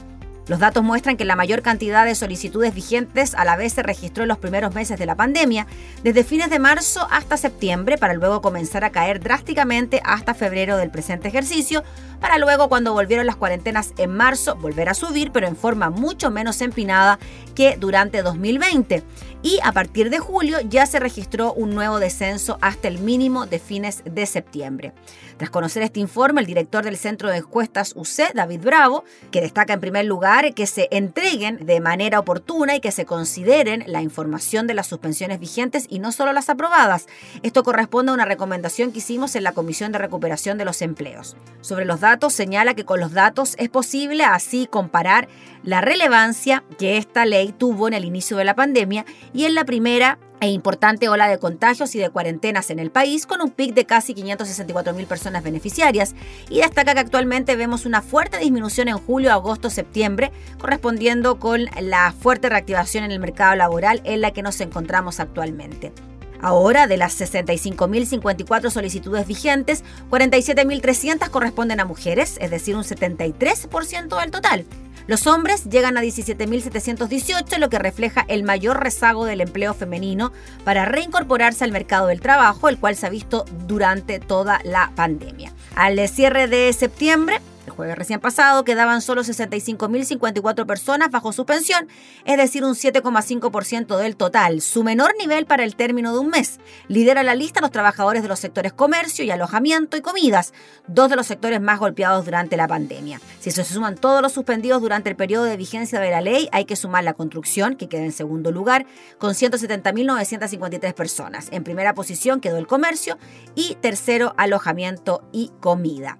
Los 0.48 0.60
datos 0.60 0.82
muestran 0.82 1.18
que 1.18 1.26
la 1.26 1.36
mayor 1.36 1.60
cantidad 1.60 2.06
de 2.06 2.14
solicitudes 2.14 2.74
vigentes 2.74 3.34
a 3.34 3.44
la 3.44 3.56
vez 3.56 3.74
se 3.74 3.82
registró 3.82 4.22
en 4.22 4.28
los 4.28 4.38
primeros 4.38 4.74
meses 4.74 4.98
de 4.98 5.04
la 5.04 5.14
pandemia, 5.14 5.66
desde 6.02 6.24
fines 6.24 6.48
de 6.48 6.58
marzo 6.58 7.06
hasta 7.10 7.36
septiembre, 7.36 7.98
para 7.98 8.14
luego 8.14 8.40
comenzar 8.40 8.82
a 8.82 8.90
caer 8.90 9.20
drásticamente 9.20 10.00
hasta 10.04 10.32
febrero 10.32 10.78
del 10.78 10.90
presente 10.90 11.28
ejercicio, 11.28 11.84
para 12.18 12.38
luego 12.38 12.70
cuando 12.70 12.94
volvieron 12.94 13.26
las 13.26 13.36
cuarentenas 13.36 13.92
en 13.98 14.10
marzo 14.16 14.56
volver 14.56 14.88
a 14.88 14.94
subir, 14.94 15.32
pero 15.32 15.46
en 15.46 15.54
forma 15.54 15.90
mucho 15.90 16.30
menos 16.30 16.62
empinada 16.62 17.18
que 17.54 17.76
durante 17.76 18.22
2020. 18.22 19.02
Y 19.42 19.60
a 19.62 19.70
partir 19.70 20.10
de 20.10 20.18
julio 20.18 20.58
ya 20.68 20.84
se 20.86 20.98
registró 20.98 21.52
un 21.52 21.74
nuevo 21.74 22.00
descenso 22.00 22.58
hasta 22.60 22.88
el 22.88 22.98
mínimo 22.98 23.46
de 23.46 23.60
fines 23.60 24.02
de 24.04 24.26
septiembre. 24.26 24.92
Tras 25.36 25.50
conocer 25.50 25.84
este 25.84 26.00
informe, 26.00 26.40
el 26.40 26.46
director 26.46 26.84
del 26.84 26.96
Centro 26.96 27.28
de 27.30 27.36
Encuestas 27.36 27.94
UC, 27.94 28.34
David 28.34 28.62
Bravo, 28.62 29.04
que 29.30 29.40
destaca 29.40 29.72
en 29.72 29.80
primer 29.80 30.06
lugar 30.06 30.52
que 30.54 30.66
se 30.66 30.88
entreguen 30.90 31.64
de 31.64 31.80
manera 31.80 32.18
oportuna 32.18 32.74
y 32.74 32.80
que 32.80 32.90
se 32.90 33.06
consideren 33.06 33.84
la 33.86 34.02
información 34.02 34.66
de 34.66 34.74
las 34.74 34.88
suspensiones 34.88 35.38
vigentes 35.38 35.86
y 35.88 36.00
no 36.00 36.10
solo 36.10 36.32
las 36.32 36.48
aprobadas. 36.48 37.06
Esto 37.44 37.62
corresponde 37.62 38.10
a 38.10 38.14
una 38.14 38.24
recomendación 38.24 38.90
que 38.90 38.98
hicimos 38.98 39.36
en 39.36 39.44
la 39.44 39.52
Comisión 39.52 39.92
de 39.92 39.98
Recuperación 39.98 40.58
de 40.58 40.64
los 40.64 40.82
Empleos. 40.82 41.36
Sobre 41.60 41.84
los 41.84 42.00
datos, 42.00 42.32
señala 42.32 42.74
que 42.74 42.84
con 42.84 42.98
los 42.98 43.12
datos 43.12 43.54
es 43.58 43.68
posible 43.68 44.24
así 44.24 44.66
comparar 44.66 45.28
la 45.62 45.80
relevancia 45.80 46.64
que 46.78 46.96
esta 46.96 47.24
ley 47.26 47.54
tuvo 47.56 47.88
en 47.88 47.94
el 47.94 48.04
inicio 48.04 48.36
de 48.36 48.44
la 48.44 48.54
pandemia 48.54 49.04
y 49.32 49.44
en 49.44 49.54
la 49.54 49.64
primera 49.64 50.18
e 50.40 50.48
importante 50.50 51.08
ola 51.08 51.28
de 51.28 51.38
contagios 51.38 51.94
y 51.94 51.98
de 51.98 52.10
cuarentenas 52.10 52.70
en 52.70 52.78
el 52.78 52.90
país, 52.90 53.26
con 53.26 53.42
un 53.42 53.50
pic 53.50 53.74
de 53.74 53.86
casi 53.86 54.14
564 54.14 54.94
mil 54.94 55.06
personas 55.06 55.42
beneficiarias, 55.42 56.14
y 56.48 56.60
destaca 56.60 56.94
que 56.94 57.00
actualmente 57.00 57.56
vemos 57.56 57.86
una 57.86 58.02
fuerte 58.02 58.38
disminución 58.38 58.88
en 58.88 58.98
julio, 58.98 59.32
agosto, 59.32 59.70
septiembre, 59.70 60.30
correspondiendo 60.58 61.38
con 61.38 61.66
la 61.80 62.12
fuerte 62.12 62.48
reactivación 62.48 63.04
en 63.04 63.10
el 63.10 63.20
mercado 63.20 63.56
laboral 63.56 64.00
en 64.04 64.20
la 64.20 64.32
que 64.32 64.42
nos 64.42 64.60
encontramos 64.60 65.20
actualmente. 65.20 65.92
Ahora, 66.40 66.86
de 66.86 66.96
las 66.96 67.20
65.054 67.20 68.70
solicitudes 68.70 69.26
vigentes, 69.26 69.82
47.300 70.08 71.30
corresponden 71.30 71.80
a 71.80 71.84
mujeres, 71.84 72.38
es 72.40 72.52
decir, 72.52 72.76
un 72.76 72.84
73% 72.84 74.20
del 74.20 74.30
total. 74.30 74.64
Los 75.08 75.26
hombres 75.26 75.64
llegan 75.64 75.96
a 75.96 76.02
17.718, 76.02 77.56
lo 77.56 77.70
que 77.70 77.78
refleja 77.78 78.26
el 78.28 78.42
mayor 78.42 78.78
rezago 78.78 79.24
del 79.24 79.40
empleo 79.40 79.72
femenino 79.72 80.32
para 80.64 80.84
reincorporarse 80.84 81.64
al 81.64 81.72
mercado 81.72 82.08
del 82.08 82.20
trabajo, 82.20 82.68
el 82.68 82.78
cual 82.78 82.94
se 82.94 83.06
ha 83.06 83.10
visto 83.10 83.46
durante 83.66 84.20
toda 84.20 84.60
la 84.64 84.92
pandemia. 84.94 85.54
Al 85.74 86.06
cierre 86.10 86.46
de 86.46 86.70
septiembre, 86.74 87.40
El 87.68 87.74
jueves 87.74 87.98
recién 87.98 88.18
pasado 88.18 88.64
quedaban 88.64 89.02
solo 89.02 89.22
65.054 89.22 90.64
personas 90.64 91.10
bajo 91.10 91.34
suspensión, 91.34 91.86
es 92.24 92.38
decir, 92.38 92.64
un 92.64 92.74
7,5% 92.74 93.98
del 93.98 94.16
total, 94.16 94.62
su 94.62 94.82
menor 94.82 95.14
nivel 95.18 95.44
para 95.44 95.64
el 95.64 95.76
término 95.76 96.14
de 96.14 96.20
un 96.20 96.28
mes. 96.28 96.60
Lidera 96.88 97.22
la 97.22 97.34
lista 97.34 97.60
los 97.60 97.70
trabajadores 97.70 98.22
de 98.22 98.28
los 98.28 98.38
sectores 98.38 98.72
comercio 98.72 99.22
y 99.22 99.30
alojamiento 99.30 99.98
y 99.98 100.00
comidas, 100.00 100.54
dos 100.86 101.10
de 101.10 101.16
los 101.16 101.26
sectores 101.26 101.60
más 101.60 101.78
golpeados 101.78 102.24
durante 102.24 102.56
la 102.56 102.66
pandemia. 102.66 103.20
Si 103.38 103.50
se 103.50 103.64
suman 103.64 103.96
todos 103.96 104.22
los 104.22 104.32
suspendidos 104.32 104.80
durante 104.80 105.10
el 105.10 105.16
periodo 105.16 105.44
de 105.44 105.58
vigencia 105.58 106.00
de 106.00 106.10
la 106.10 106.22
ley, 106.22 106.48
hay 106.52 106.64
que 106.64 106.74
sumar 106.74 107.04
la 107.04 107.12
construcción, 107.12 107.76
que 107.76 107.90
queda 107.90 108.04
en 108.04 108.12
segundo 108.12 108.50
lugar, 108.50 108.86
con 109.18 109.34
170.953 109.34 110.94
personas. 110.94 111.48
En 111.50 111.64
primera 111.64 111.92
posición 111.92 112.40
quedó 112.40 112.56
el 112.56 112.66
comercio 112.66 113.18
y 113.54 113.74
tercero 113.82 114.32
alojamiento 114.38 115.22
y 115.32 115.50
comida. 115.60 116.18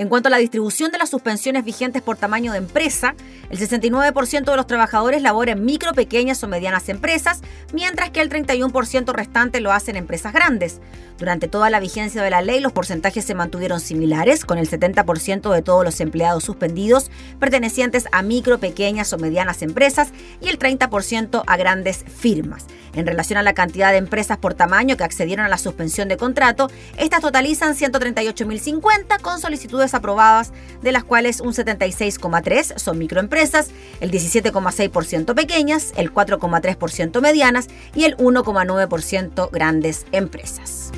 En 0.00 0.08
cuanto 0.08 0.28
a 0.28 0.30
la 0.30 0.38
distribución 0.38 0.90
de 0.90 0.96
las 0.96 1.10
suspensiones 1.10 1.62
vigentes 1.62 2.00
por 2.00 2.16
tamaño 2.16 2.52
de 2.52 2.58
empresa, 2.58 3.14
el 3.50 3.58
69% 3.58 4.50
de 4.50 4.56
los 4.56 4.66
trabajadores 4.66 5.20
labora 5.20 5.52
en 5.52 5.66
micro, 5.66 5.92
pequeñas 5.92 6.42
o 6.42 6.48
medianas 6.48 6.88
empresas, 6.88 7.42
mientras 7.74 8.08
que 8.08 8.22
el 8.22 8.30
31% 8.30 9.12
restante 9.12 9.60
lo 9.60 9.72
hacen 9.72 9.96
empresas 9.96 10.32
grandes. 10.32 10.80
Durante 11.18 11.48
toda 11.48 11.68
la 11.68 11.80
vigencia 11.80 12.22
de 12.22 12.30
la 12.30 12.40
ley, 12.40 12.60
los 12.60 12.72
porcentajes 12.72 13.26
se 13.26 13.34
mantuvieron 13.34 13.78
similares, 13.78 14.46
con 14.46 14.56
el 14.56 14.70
70% 14.70 15.52
de 15.52 15.60
todos 15.60 15.84
los 15.84 16.00
empleados 16.00 16.44
suspendidos 16.44 17.10
pertenecientes 17.38 18.06
a 18.10 18.22
micro, 18.22 18.56
pequeñas 18.56 19.12
o 19.12 19.18
medianas 19.18 19.60
empresas 19.60 20.12
y 20.40 20.48
el 20.48 20.58
30% 20.58 21.42
a 21.46 21.56
grandes 21.58 22.06
firmas. 22.08 22.64
En 22.94 23.06
relación 23.06 23.38
a 23.38 23.42
la 23.42 23.52
cantidad 23.52 23.92
de 23.92 23.98
empresas 23.98 24.38
por 24.38 24.54
tamaño 24.54 24.96
que 24.96 25.04
accedieron 25.04 25.44
a 25.44 25.50
la 25.50 25.58
suspensión 25.58 26.08
de 26.08 26.16
contrato, 26.16 26.70
estas 26.96 27.20
totalizan 27.20 27.76
138.050 27.76 29.20
con 29.20 29.40
solicitudes 29.40 29.89
aprobadas, 29.94 30.52
de 30.82 30.92
las 30.92 31.04
cuales 31.04 31.40
un 31.40 31.52
76,3 31.52 32.78
son 32.78 32.98
microempresas, 32.98 33.70
el 34.00 34.10
17,6% 34.10 35.34
pequeñas, 35.34 35.92
el 35.96 36.12
4,3% 36.12 37.20
medianas 37.20 37.68
y 37.94 38.04
el 38.04 38.16
1,9% 38.16 39.50
grandes 39.50 40.06
empresas. 40.12 40.92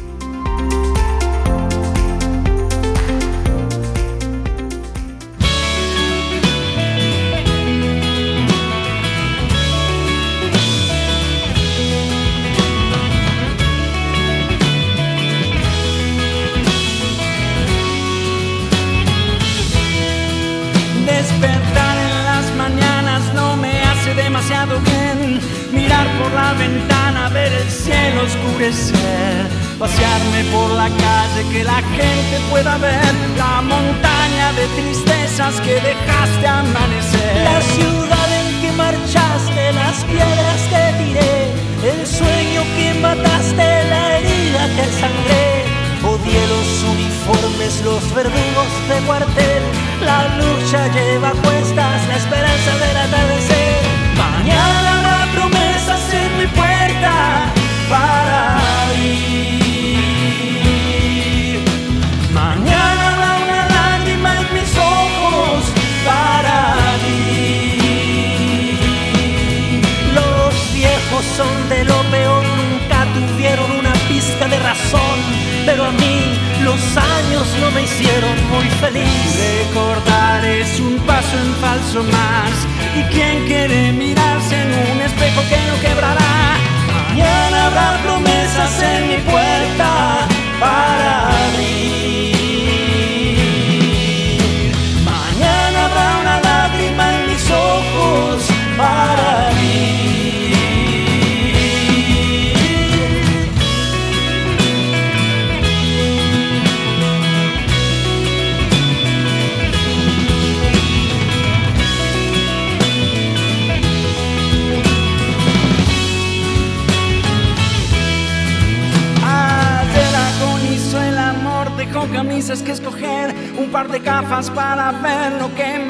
Pasearme 28.62 30.44
por 30.52 30.70
la 30.70 30.86
calle, 30.88 31.42
que 31.50 31.64
la 31.64 31.82
gente 31.82 32.38
pueda 32.48 32.78
ver 32.78 33.12
la 33.36 33.60
montaña 33.60 34.52
de 34.52 34.68
tristezas 34.80 35.60
que 35.62 35.74
dejaste 35.80 36.46
amanecer. 36.46 37.42
La 37.42 37.60
ciudad 37.60 38.28
en 38.38 38.60
que 38.62 38.70
marchaste, 38.76 39.72
las 39.72 40.04
piedras 40.04 40.60
que 40.70 41.02
tiré, 41.02 41.50
el 41.90 42.06
sueño 42.06 42.62
que 42.76 42.94
mataste, 43.00 43.66
la 43.90 44.18
herida 44.18 44.62
que 44.76 44.84
sangré. 45.00 45.64
Odié 46.04 46.46
los 46.46 46.84
uniformes, 46.94 47.82
los 47.82 48.14
verdugos 48.14 48.72
de 48.88 49.06
cuartel. 49.06 49.62
La 50.06 50.28
lucha 50.38 50.86
lleva 50.86 51.30
a 51.30 51.32
cuestas 51.32 52.06
la 52.06 52.16
esperanza 52.16 52.78
del 52.78 52.96
atardecer. 52.96 53.81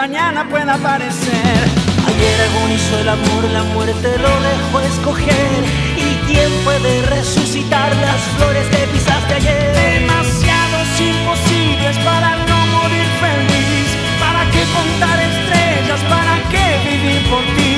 Mañana 0.02 0.48
pueda 0.48 0.74
aparecer. 0.74 1.58
Ayer 2.10 2.36
agonizó 2.50 2.98
el 2.98 3.08
amor, 3.08 3.42
la 3.52 3.62
muerte 3.74 4.08
lo 4.18 4.32
dejó 4.50 4.80
escoger. 4.80 5.60
¿Y 5.96 6.08
quién 6.26 6.50
puede 6.64 7.02
resucitar 7.02 7.88
las 8.06 8.20
flores 8.34 8.66
que 8.72 8.82
pisaste 8.92 9.34
ayer? 9.34 9.62
Demasiados 9.86 10.88
imposibles 10.98 11.96
para 12.08 12.30
no 12.50 12.58
morir 12.74 13.08
feliz. 13.24 13.88
¿Para 14.24 14.42
qué 14.52 14.62
contar 14.78 15.16
estrellas? 15.30 16.00
¿Para 16.14 16.34
qué 16.52 16.66
vivir 16.90 17.22
por 17.30 17.44
ti? 17.56 17.76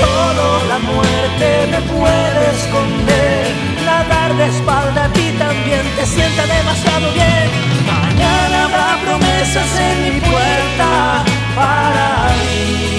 Solo 0.00 0.46
la 0.72 0.78
muerte 0.78 1.46
me 1.72 1.80
puede 1.92 2.42
esconder. 2.56 3.44
Nadar 3.84 4.30
de 4.38 4.46
espalda 4.46 5.04
a 5.04 5.12
ti 5.12 5.26
también 5.38 5.84
te 5.96 6.06
sienta 6.06 6.42
demasiado 6.56 7.06
bien. 7.12 7.46
Mañana 7.92 8.64
habrá 8.64 8.88
promesas 9.04 9.70
en 9.88 9.96
mi 10.04 10.20
puerta 10.20 11.33
para 11.54 12.24
abrir. 12.26 12.93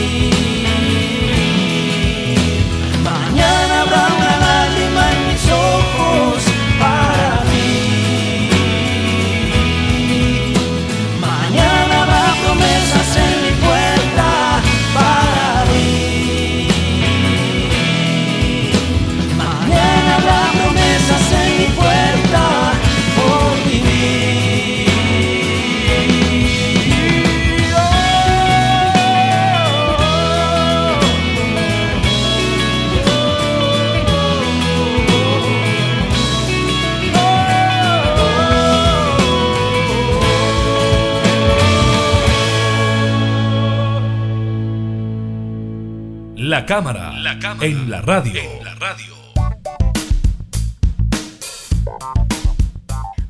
La 46.56 46.66
cámara, 46.66 47.12
en 47.60 47.89
la 47.89 48.01
radio. 48.01 48.41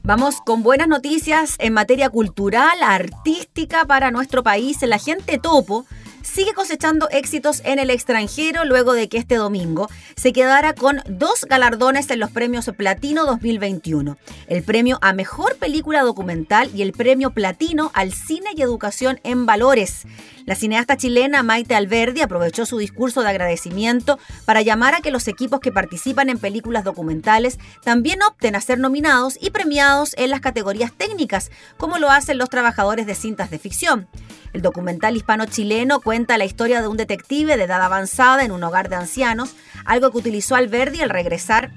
Vamos 0.03 0.35
con 0.45 0.61
buenas 0.61 0.87
noticias 0.87 1.55
en 1.57 1.73
materia 1.73 2.11
cultural, 2.11 2.83
artística 2.83 3.85
para 3.85 4.11
nuestro 4.11 4.43
país. 4.43 4.79
La 4.83 4.99
gente 4.99 5.39
topo 5.39 5.87
sigue 6.25 6.53
cosechando 6.53 7.07
éxitos 7.11 7.61
en 7.63 7.79
el 7.79 7.89
extranjero 7.89 8.65
luego 8.65 8.93
de 8.93 9.07
que 9.07 9.17
este 9.17 9.35
domingo 9.35 9.89
se 10.15 10.33
quedara 10.33 10.73
con 10.73 11.01
dos 11.07 11.45
galardones 11.47 12.09
en 12.09 12.19
los 12.19 12.31
premios 12.31 12.69
Platino 12.75 13.25
2021, 13.25 14.17
el 14.47 14.63
premio 14.63 14.97
a 15.01 15.13
Mejor 15.13 15.55
Película 15.57 16.01
Documental 16.01 16.69
y 16.73 16.81
el 16.81 16.93
premio 16.93 17.29
Platino 17.31 17.91
al 17.93 18.11
Cine 18.11 18.49
y 18.55 18.61
Educación 18.61 19.19
en 19.23 19.45
Valores. 19.45 20.05
La 20.45 20.55
cineasta 20.55 20.97
chilena 20.97 21.41
Maite 21.41 21.75
Alberdi 21.75 22.21
aprovechó 22.21 22.65
su 22.65 22.77
discurso 22.77 23.21
de 23.21 23.29
agradecimiento 23.29 24.19
para 24.45 24.61
llamar 24.61 24.93
a 24.93 25.01
que 25.01 25.11
los 25.11 25.27
equipos 25.27 25.59
que 25.59 25.71
participan 25.71 26.29
en 26.29 26.37
películas 26.37 26.83
documentales 26.83 27.57
también 27.83 28.21
opten 28.21 28.55
a 28.55 28.61
ser 28.61 28.79
nominados 28.79 29.37
y 29.41 29.49
premiados 29.49 30.13
en 30.17 30.29
las 30.29 30.41
categorías 30.41 30.91
técnicas, 30.91 31.49
como 31.77 31.97
lo 31.97 32.11
hacen 32.11 32.37
los 32.37 32.49
trabajadores 32.49 33.05
de 33.05 33.15
cintas 33.15 33.49
de 33.49 33.59
ficción. 33.59 34.07
El 34.53 34.61
documental 34.61 35.17
hispano-chileno 35.17 35.99
cuenta 35.99 36.14
la 36.15 36.45
historia 36.45 36.81
de 36.81 36.87
un 36.87 36.97
detective 36.97 37.57
de 37.57 37.63
edad 37.63 37.81
avanzada 37.81 38.45
en 38.45 38.51
un 38.51 38.63
hogar 38.63 38.87
de 38.89 38.95
ancianos, 38.95 39.55
algo 39.83 40.11
que 40.11 40.17
utilizó 40.17 40.55
Alberdi 40.55 41.01
al 41.01 41.09
regresar 41.09 41.71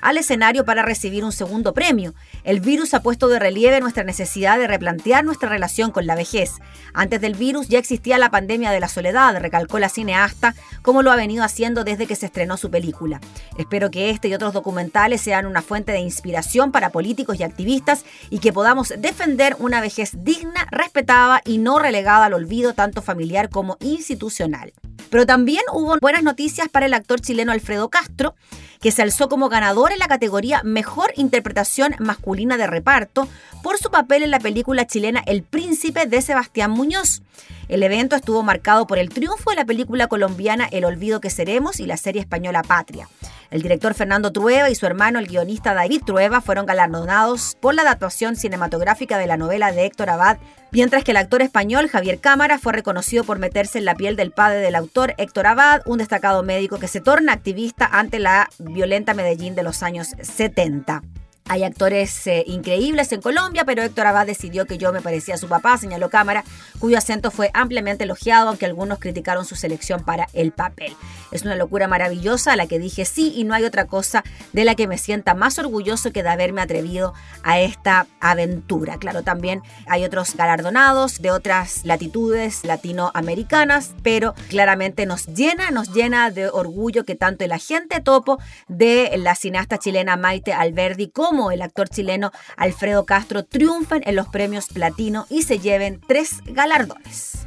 al 0.00 0.16
escenario 0.16 0.64
para 0.64 0.82
recibir 0.82 1.24
un 1.24 1.32
segundo 1.32 1.74
premio. 1.74 2.14
El 2.44 2.60
virus 2.60 2.94
ha 2.94 3.02
puesto 3.02 3.28
de 3.28 3.38
relieve 3.38 3.80
nuestra 3.80 4.04
necesidad 4.04 4.58
de 4.58 4.66
replantear 4.66 5.24
nuestra 5.24 5.48
relación 5.48 5.90
con 5.90 6.06
la 6.06 6.14
vejez. 6.14 6.52
Antes 6.94 7.20
del 7.20 7.34
virus 7.34 7.68
ya 7.68 7.78
existía 7.78 8.18
la 8.18 8.30
pandemia 8.30 8.70
de 8.70 8.80
la 8.80 8.88
soledad, 8.88 9.38
recalcó 9.38 9.78
la 9.78 9.88
cineasta, 9.88 10.54
como 10.82 11.02
lo 11.02 11.10
ha 11.10 11.16
venido 11.16 11.44
haciendo 11.44 11.84
desde 11.84 12.06
que 12.06 12.16
se 12.16 12.26
estrenó 12.26 12.56
su 12.56 12.70
película. 12.70 13.20
Espero 13.58 13.90
que 13.90 14.10
este 14.10 14.28
y 14.28 14.34
otros 14.34 14.52
documentales 14.52 15.20
sean 15.20 15.46
una 15.46 15.62
fuente 15.62 15.92
de 15.92 16.00
inspiración 16.00 16.72
para 16.72 16.90
políticos 16.90 17.38
y 17.38 17.42
activistas 17.42 18.04
y 18.30 18.38
que 18.38 18.52
podamos 18.52 18.92
defender 18.98 19.56
una 19.58 19.80
vejez 19.80 20.12
digna, 20.24 20.66
respetada 20.70 21.42
y 21.44 21.58
no 21.58 21.78
relegada 21.78 22.26
al 22.26 22.34
olvido 22.34 22.74
tanto 22.74 23.02
familiar 23.02 23.48
como 23.48 23.76
institucional. 23.80 24.72
Pero 25.10 25.26
también 25.26 25.62
hubo 25.72 25.98
buenas 26.00 26.22
noticias 26.22 26.68
para 26.68 26.86
el 26.86 26.94
actor 26.94 27.20
chileno 27.20 27.52
Alfredo 27.52 27.88
Castro, 27.88 28.34
que 28.80 28.90
se 28.90 29.02
alzó 29.02 29.28
como 29.28 29.48
ganador 29.48 29.92
en 29.92 29.98
la 29.98 30.08
categoría 30.08 30.62
Mejor 30.64 31.12
Interpretación 31.16 31.94
Masculina 31.98 32.56
de 32.56 32.66
Reparto 32.66 33.28
por 33.62 33.78
su 33.78 33.90
papel 33.90 34.22
en 34.22 34.30
la 34.30 34.40
película 34.40 34.86
chilena 34.86 35.22
El 35.26 35.42
Príncipe 35.42 36.06
de 36.06 36.22
Sebastián 36.22 36.70
Muñoz. 36.70 37.22
El 37.68 37.82
evento 37.82 38.16
estuvo 38.16 38.42
marcado 38.42 38.86
por 38.86 38.98
el 38.98 39.10
triunfo 39.10 39.50
de 39.50 39.56
la 39.56 39.64
película 39.64 40.08
colombiana 40.08 40.68
El 40.72 40.84
Olvido 40.84 41.20
que 41.20 41.30
Seremos 41.30 41.78
y 41.78 41.86
la 41.86 41.96
serie 41.96 42.20
española 42.20 42.62
Patria. 42.62 43.08
El 43.50 43.62
director 43.62 43.94
Fernando 43.94 44.30
Trueba 44.30 44.70
y 44.70 44.76
su 44.76 44.86
hermano, 44.86 45.18
el 45.18 45.26
guionista 45.26 45.74
David 45.74 46.02
Trueba, 46.06 46.40
fueron 46.40 46.66
galardonados 46.66 47.56
por 47.60 47.74
la 47.74 47.82
adaptación 47.82 48.36
cinematográfica 48.36 49.18
de 49.18 49.26
la 49.26 49.36
novela 49.36 49.72
de 49.72 49.86
Héctor 49.86 50.10
Abad, 50.10 50.38
mientras 50.70 51.02
que 51.02 51.10
el 51.10 51.16
actor 51.16 51.42
español 51.42 51.88
Javier 51.88 52.20
Cámara 52.20 52.60
fue 52.60 52.72
reconocido 52.72 53.24
por 53.24 53.40
meterse 53.40 53.78
en 53.78 53.86
la 53.86 53.96
piel 53.96 54.14
del 54.14 54.30
padre 54.30 54.58
del 54.58 54.76
autor 54.76 55.14
Héctor 55.18 55.48
Abad, 55.48 55.82
un 55.86 55.98
destacado 55.98 56.44
médico 56.44 56.78
que 56.78 56.86
se 56.86 57.00
torna 57.00 57.32
activista 57.32 57.86
ante 57.86 58.20
la 58.20 58.48
violenta 58.58 59.14
Medellín 59.14 59.56
de 59.56 59.64
los 59.64 59.82
años 59.82 60.14
70. 60.22 61.02
Hay 61.50 61.64
actores 61.64 62.28
eh, 62.28 62.44
increíbles 62.46 63.10
en 63.10 63.20
Colombia, 63.20 63.64
pero 63.64 63.82
Héctor 63.82 64.06
Abad 64.06 64.24
decidió 64.24 64.66
que 64.66 64.78
yo 64.78 64.92
me 64.92 65.00
parecía 65.00 65.34
a 65.34 65.36
su 65.36 65.48
papá, 65.48 65.76
señaló 65.78 66.08
Cámara, 66.08 66.44
cuyo 66.78 66.96
acento 66.96 67.32
fue 67.32 67.50
ampliamente 67.54 68.04
elogiado, 68.04 68.50
aunque 68.50 68.66
algunos 68.66 69.00
criticaron 69.00 69.44
su 69.44 69.56
selección 69.56 70.04
para 70.04 70.28
el 70.32 70.52
papel. 70.52 70.94
Es 71.32 71.42
una 71.42 71.56
locura 71.56 71.88
maravillosa 71.88 72.52
a 72.52 72.56
la 72.56 72.68
que 72.68 72.78
dije 72.78 73.04
sí 73.04 73.32
y 73.34 73.42
no 73.42 73.54
hay 73.54 73.64
otra 73.64 73.86
cosa 73.86 74.22
de 74.52 74.64
la 74.64 74.76
que 74.76 74.86
me 74.86 74.96
sienta 74.96 75.34
más 75.34 75.58
orgulloso 75.58 76.12
que 76.12 76.22
de 76.22 76.28
haberme 76.28 76.62
atrevido 76.62 77.14
a 77.42 77.58
esta 77.58 78.06
aventura. 78.20 78.98
Claro, 78.98 79.24
también 79.24 79.60
hay 79.88 80.04
otros 80.04 80.36
galardonados 80.36 81.20
de 81.20 81.32
otras 81.32 81.84
latitudes 81.84 82.64
latinoamericanas, 82.64 83.96
pero 84.04 84.34
claramente 84.50 85.04
nos 85.04 85.26
llena, 85.26 85.72
nos 85.72 85.92
llena 85.92 86.30
de 86.30 86.48
orgullo 86.48 87.04
que 87.04 87.16
tanto 87.16 87.44
el 87.44 87.50
agente 87.50 88.00
topo 88.00 88.38
de 88.68 89.10
la 89.16 89.34
cineasta 89.34 89.78
chilena 89.78 90.16
Maite 90.16 90.52
Alberdi 90.52 91.08
como 91.08 91.39
el 91.50 91.62
actor 91.62 91.88
chileno 91.88 92.32
Alfredo 92.56 93.06
Castro 93.06 93.44
triunfen 93.44 94.02
en 94.04 94.16
los 94.16 94.28
premios 94.28 94.68
Platino 94.68 95.26
y 95.30 95.42
se 95.42 95.58
lleven 95.58 96.00
tres 96.06 96.40
galardones. 96.44 97.46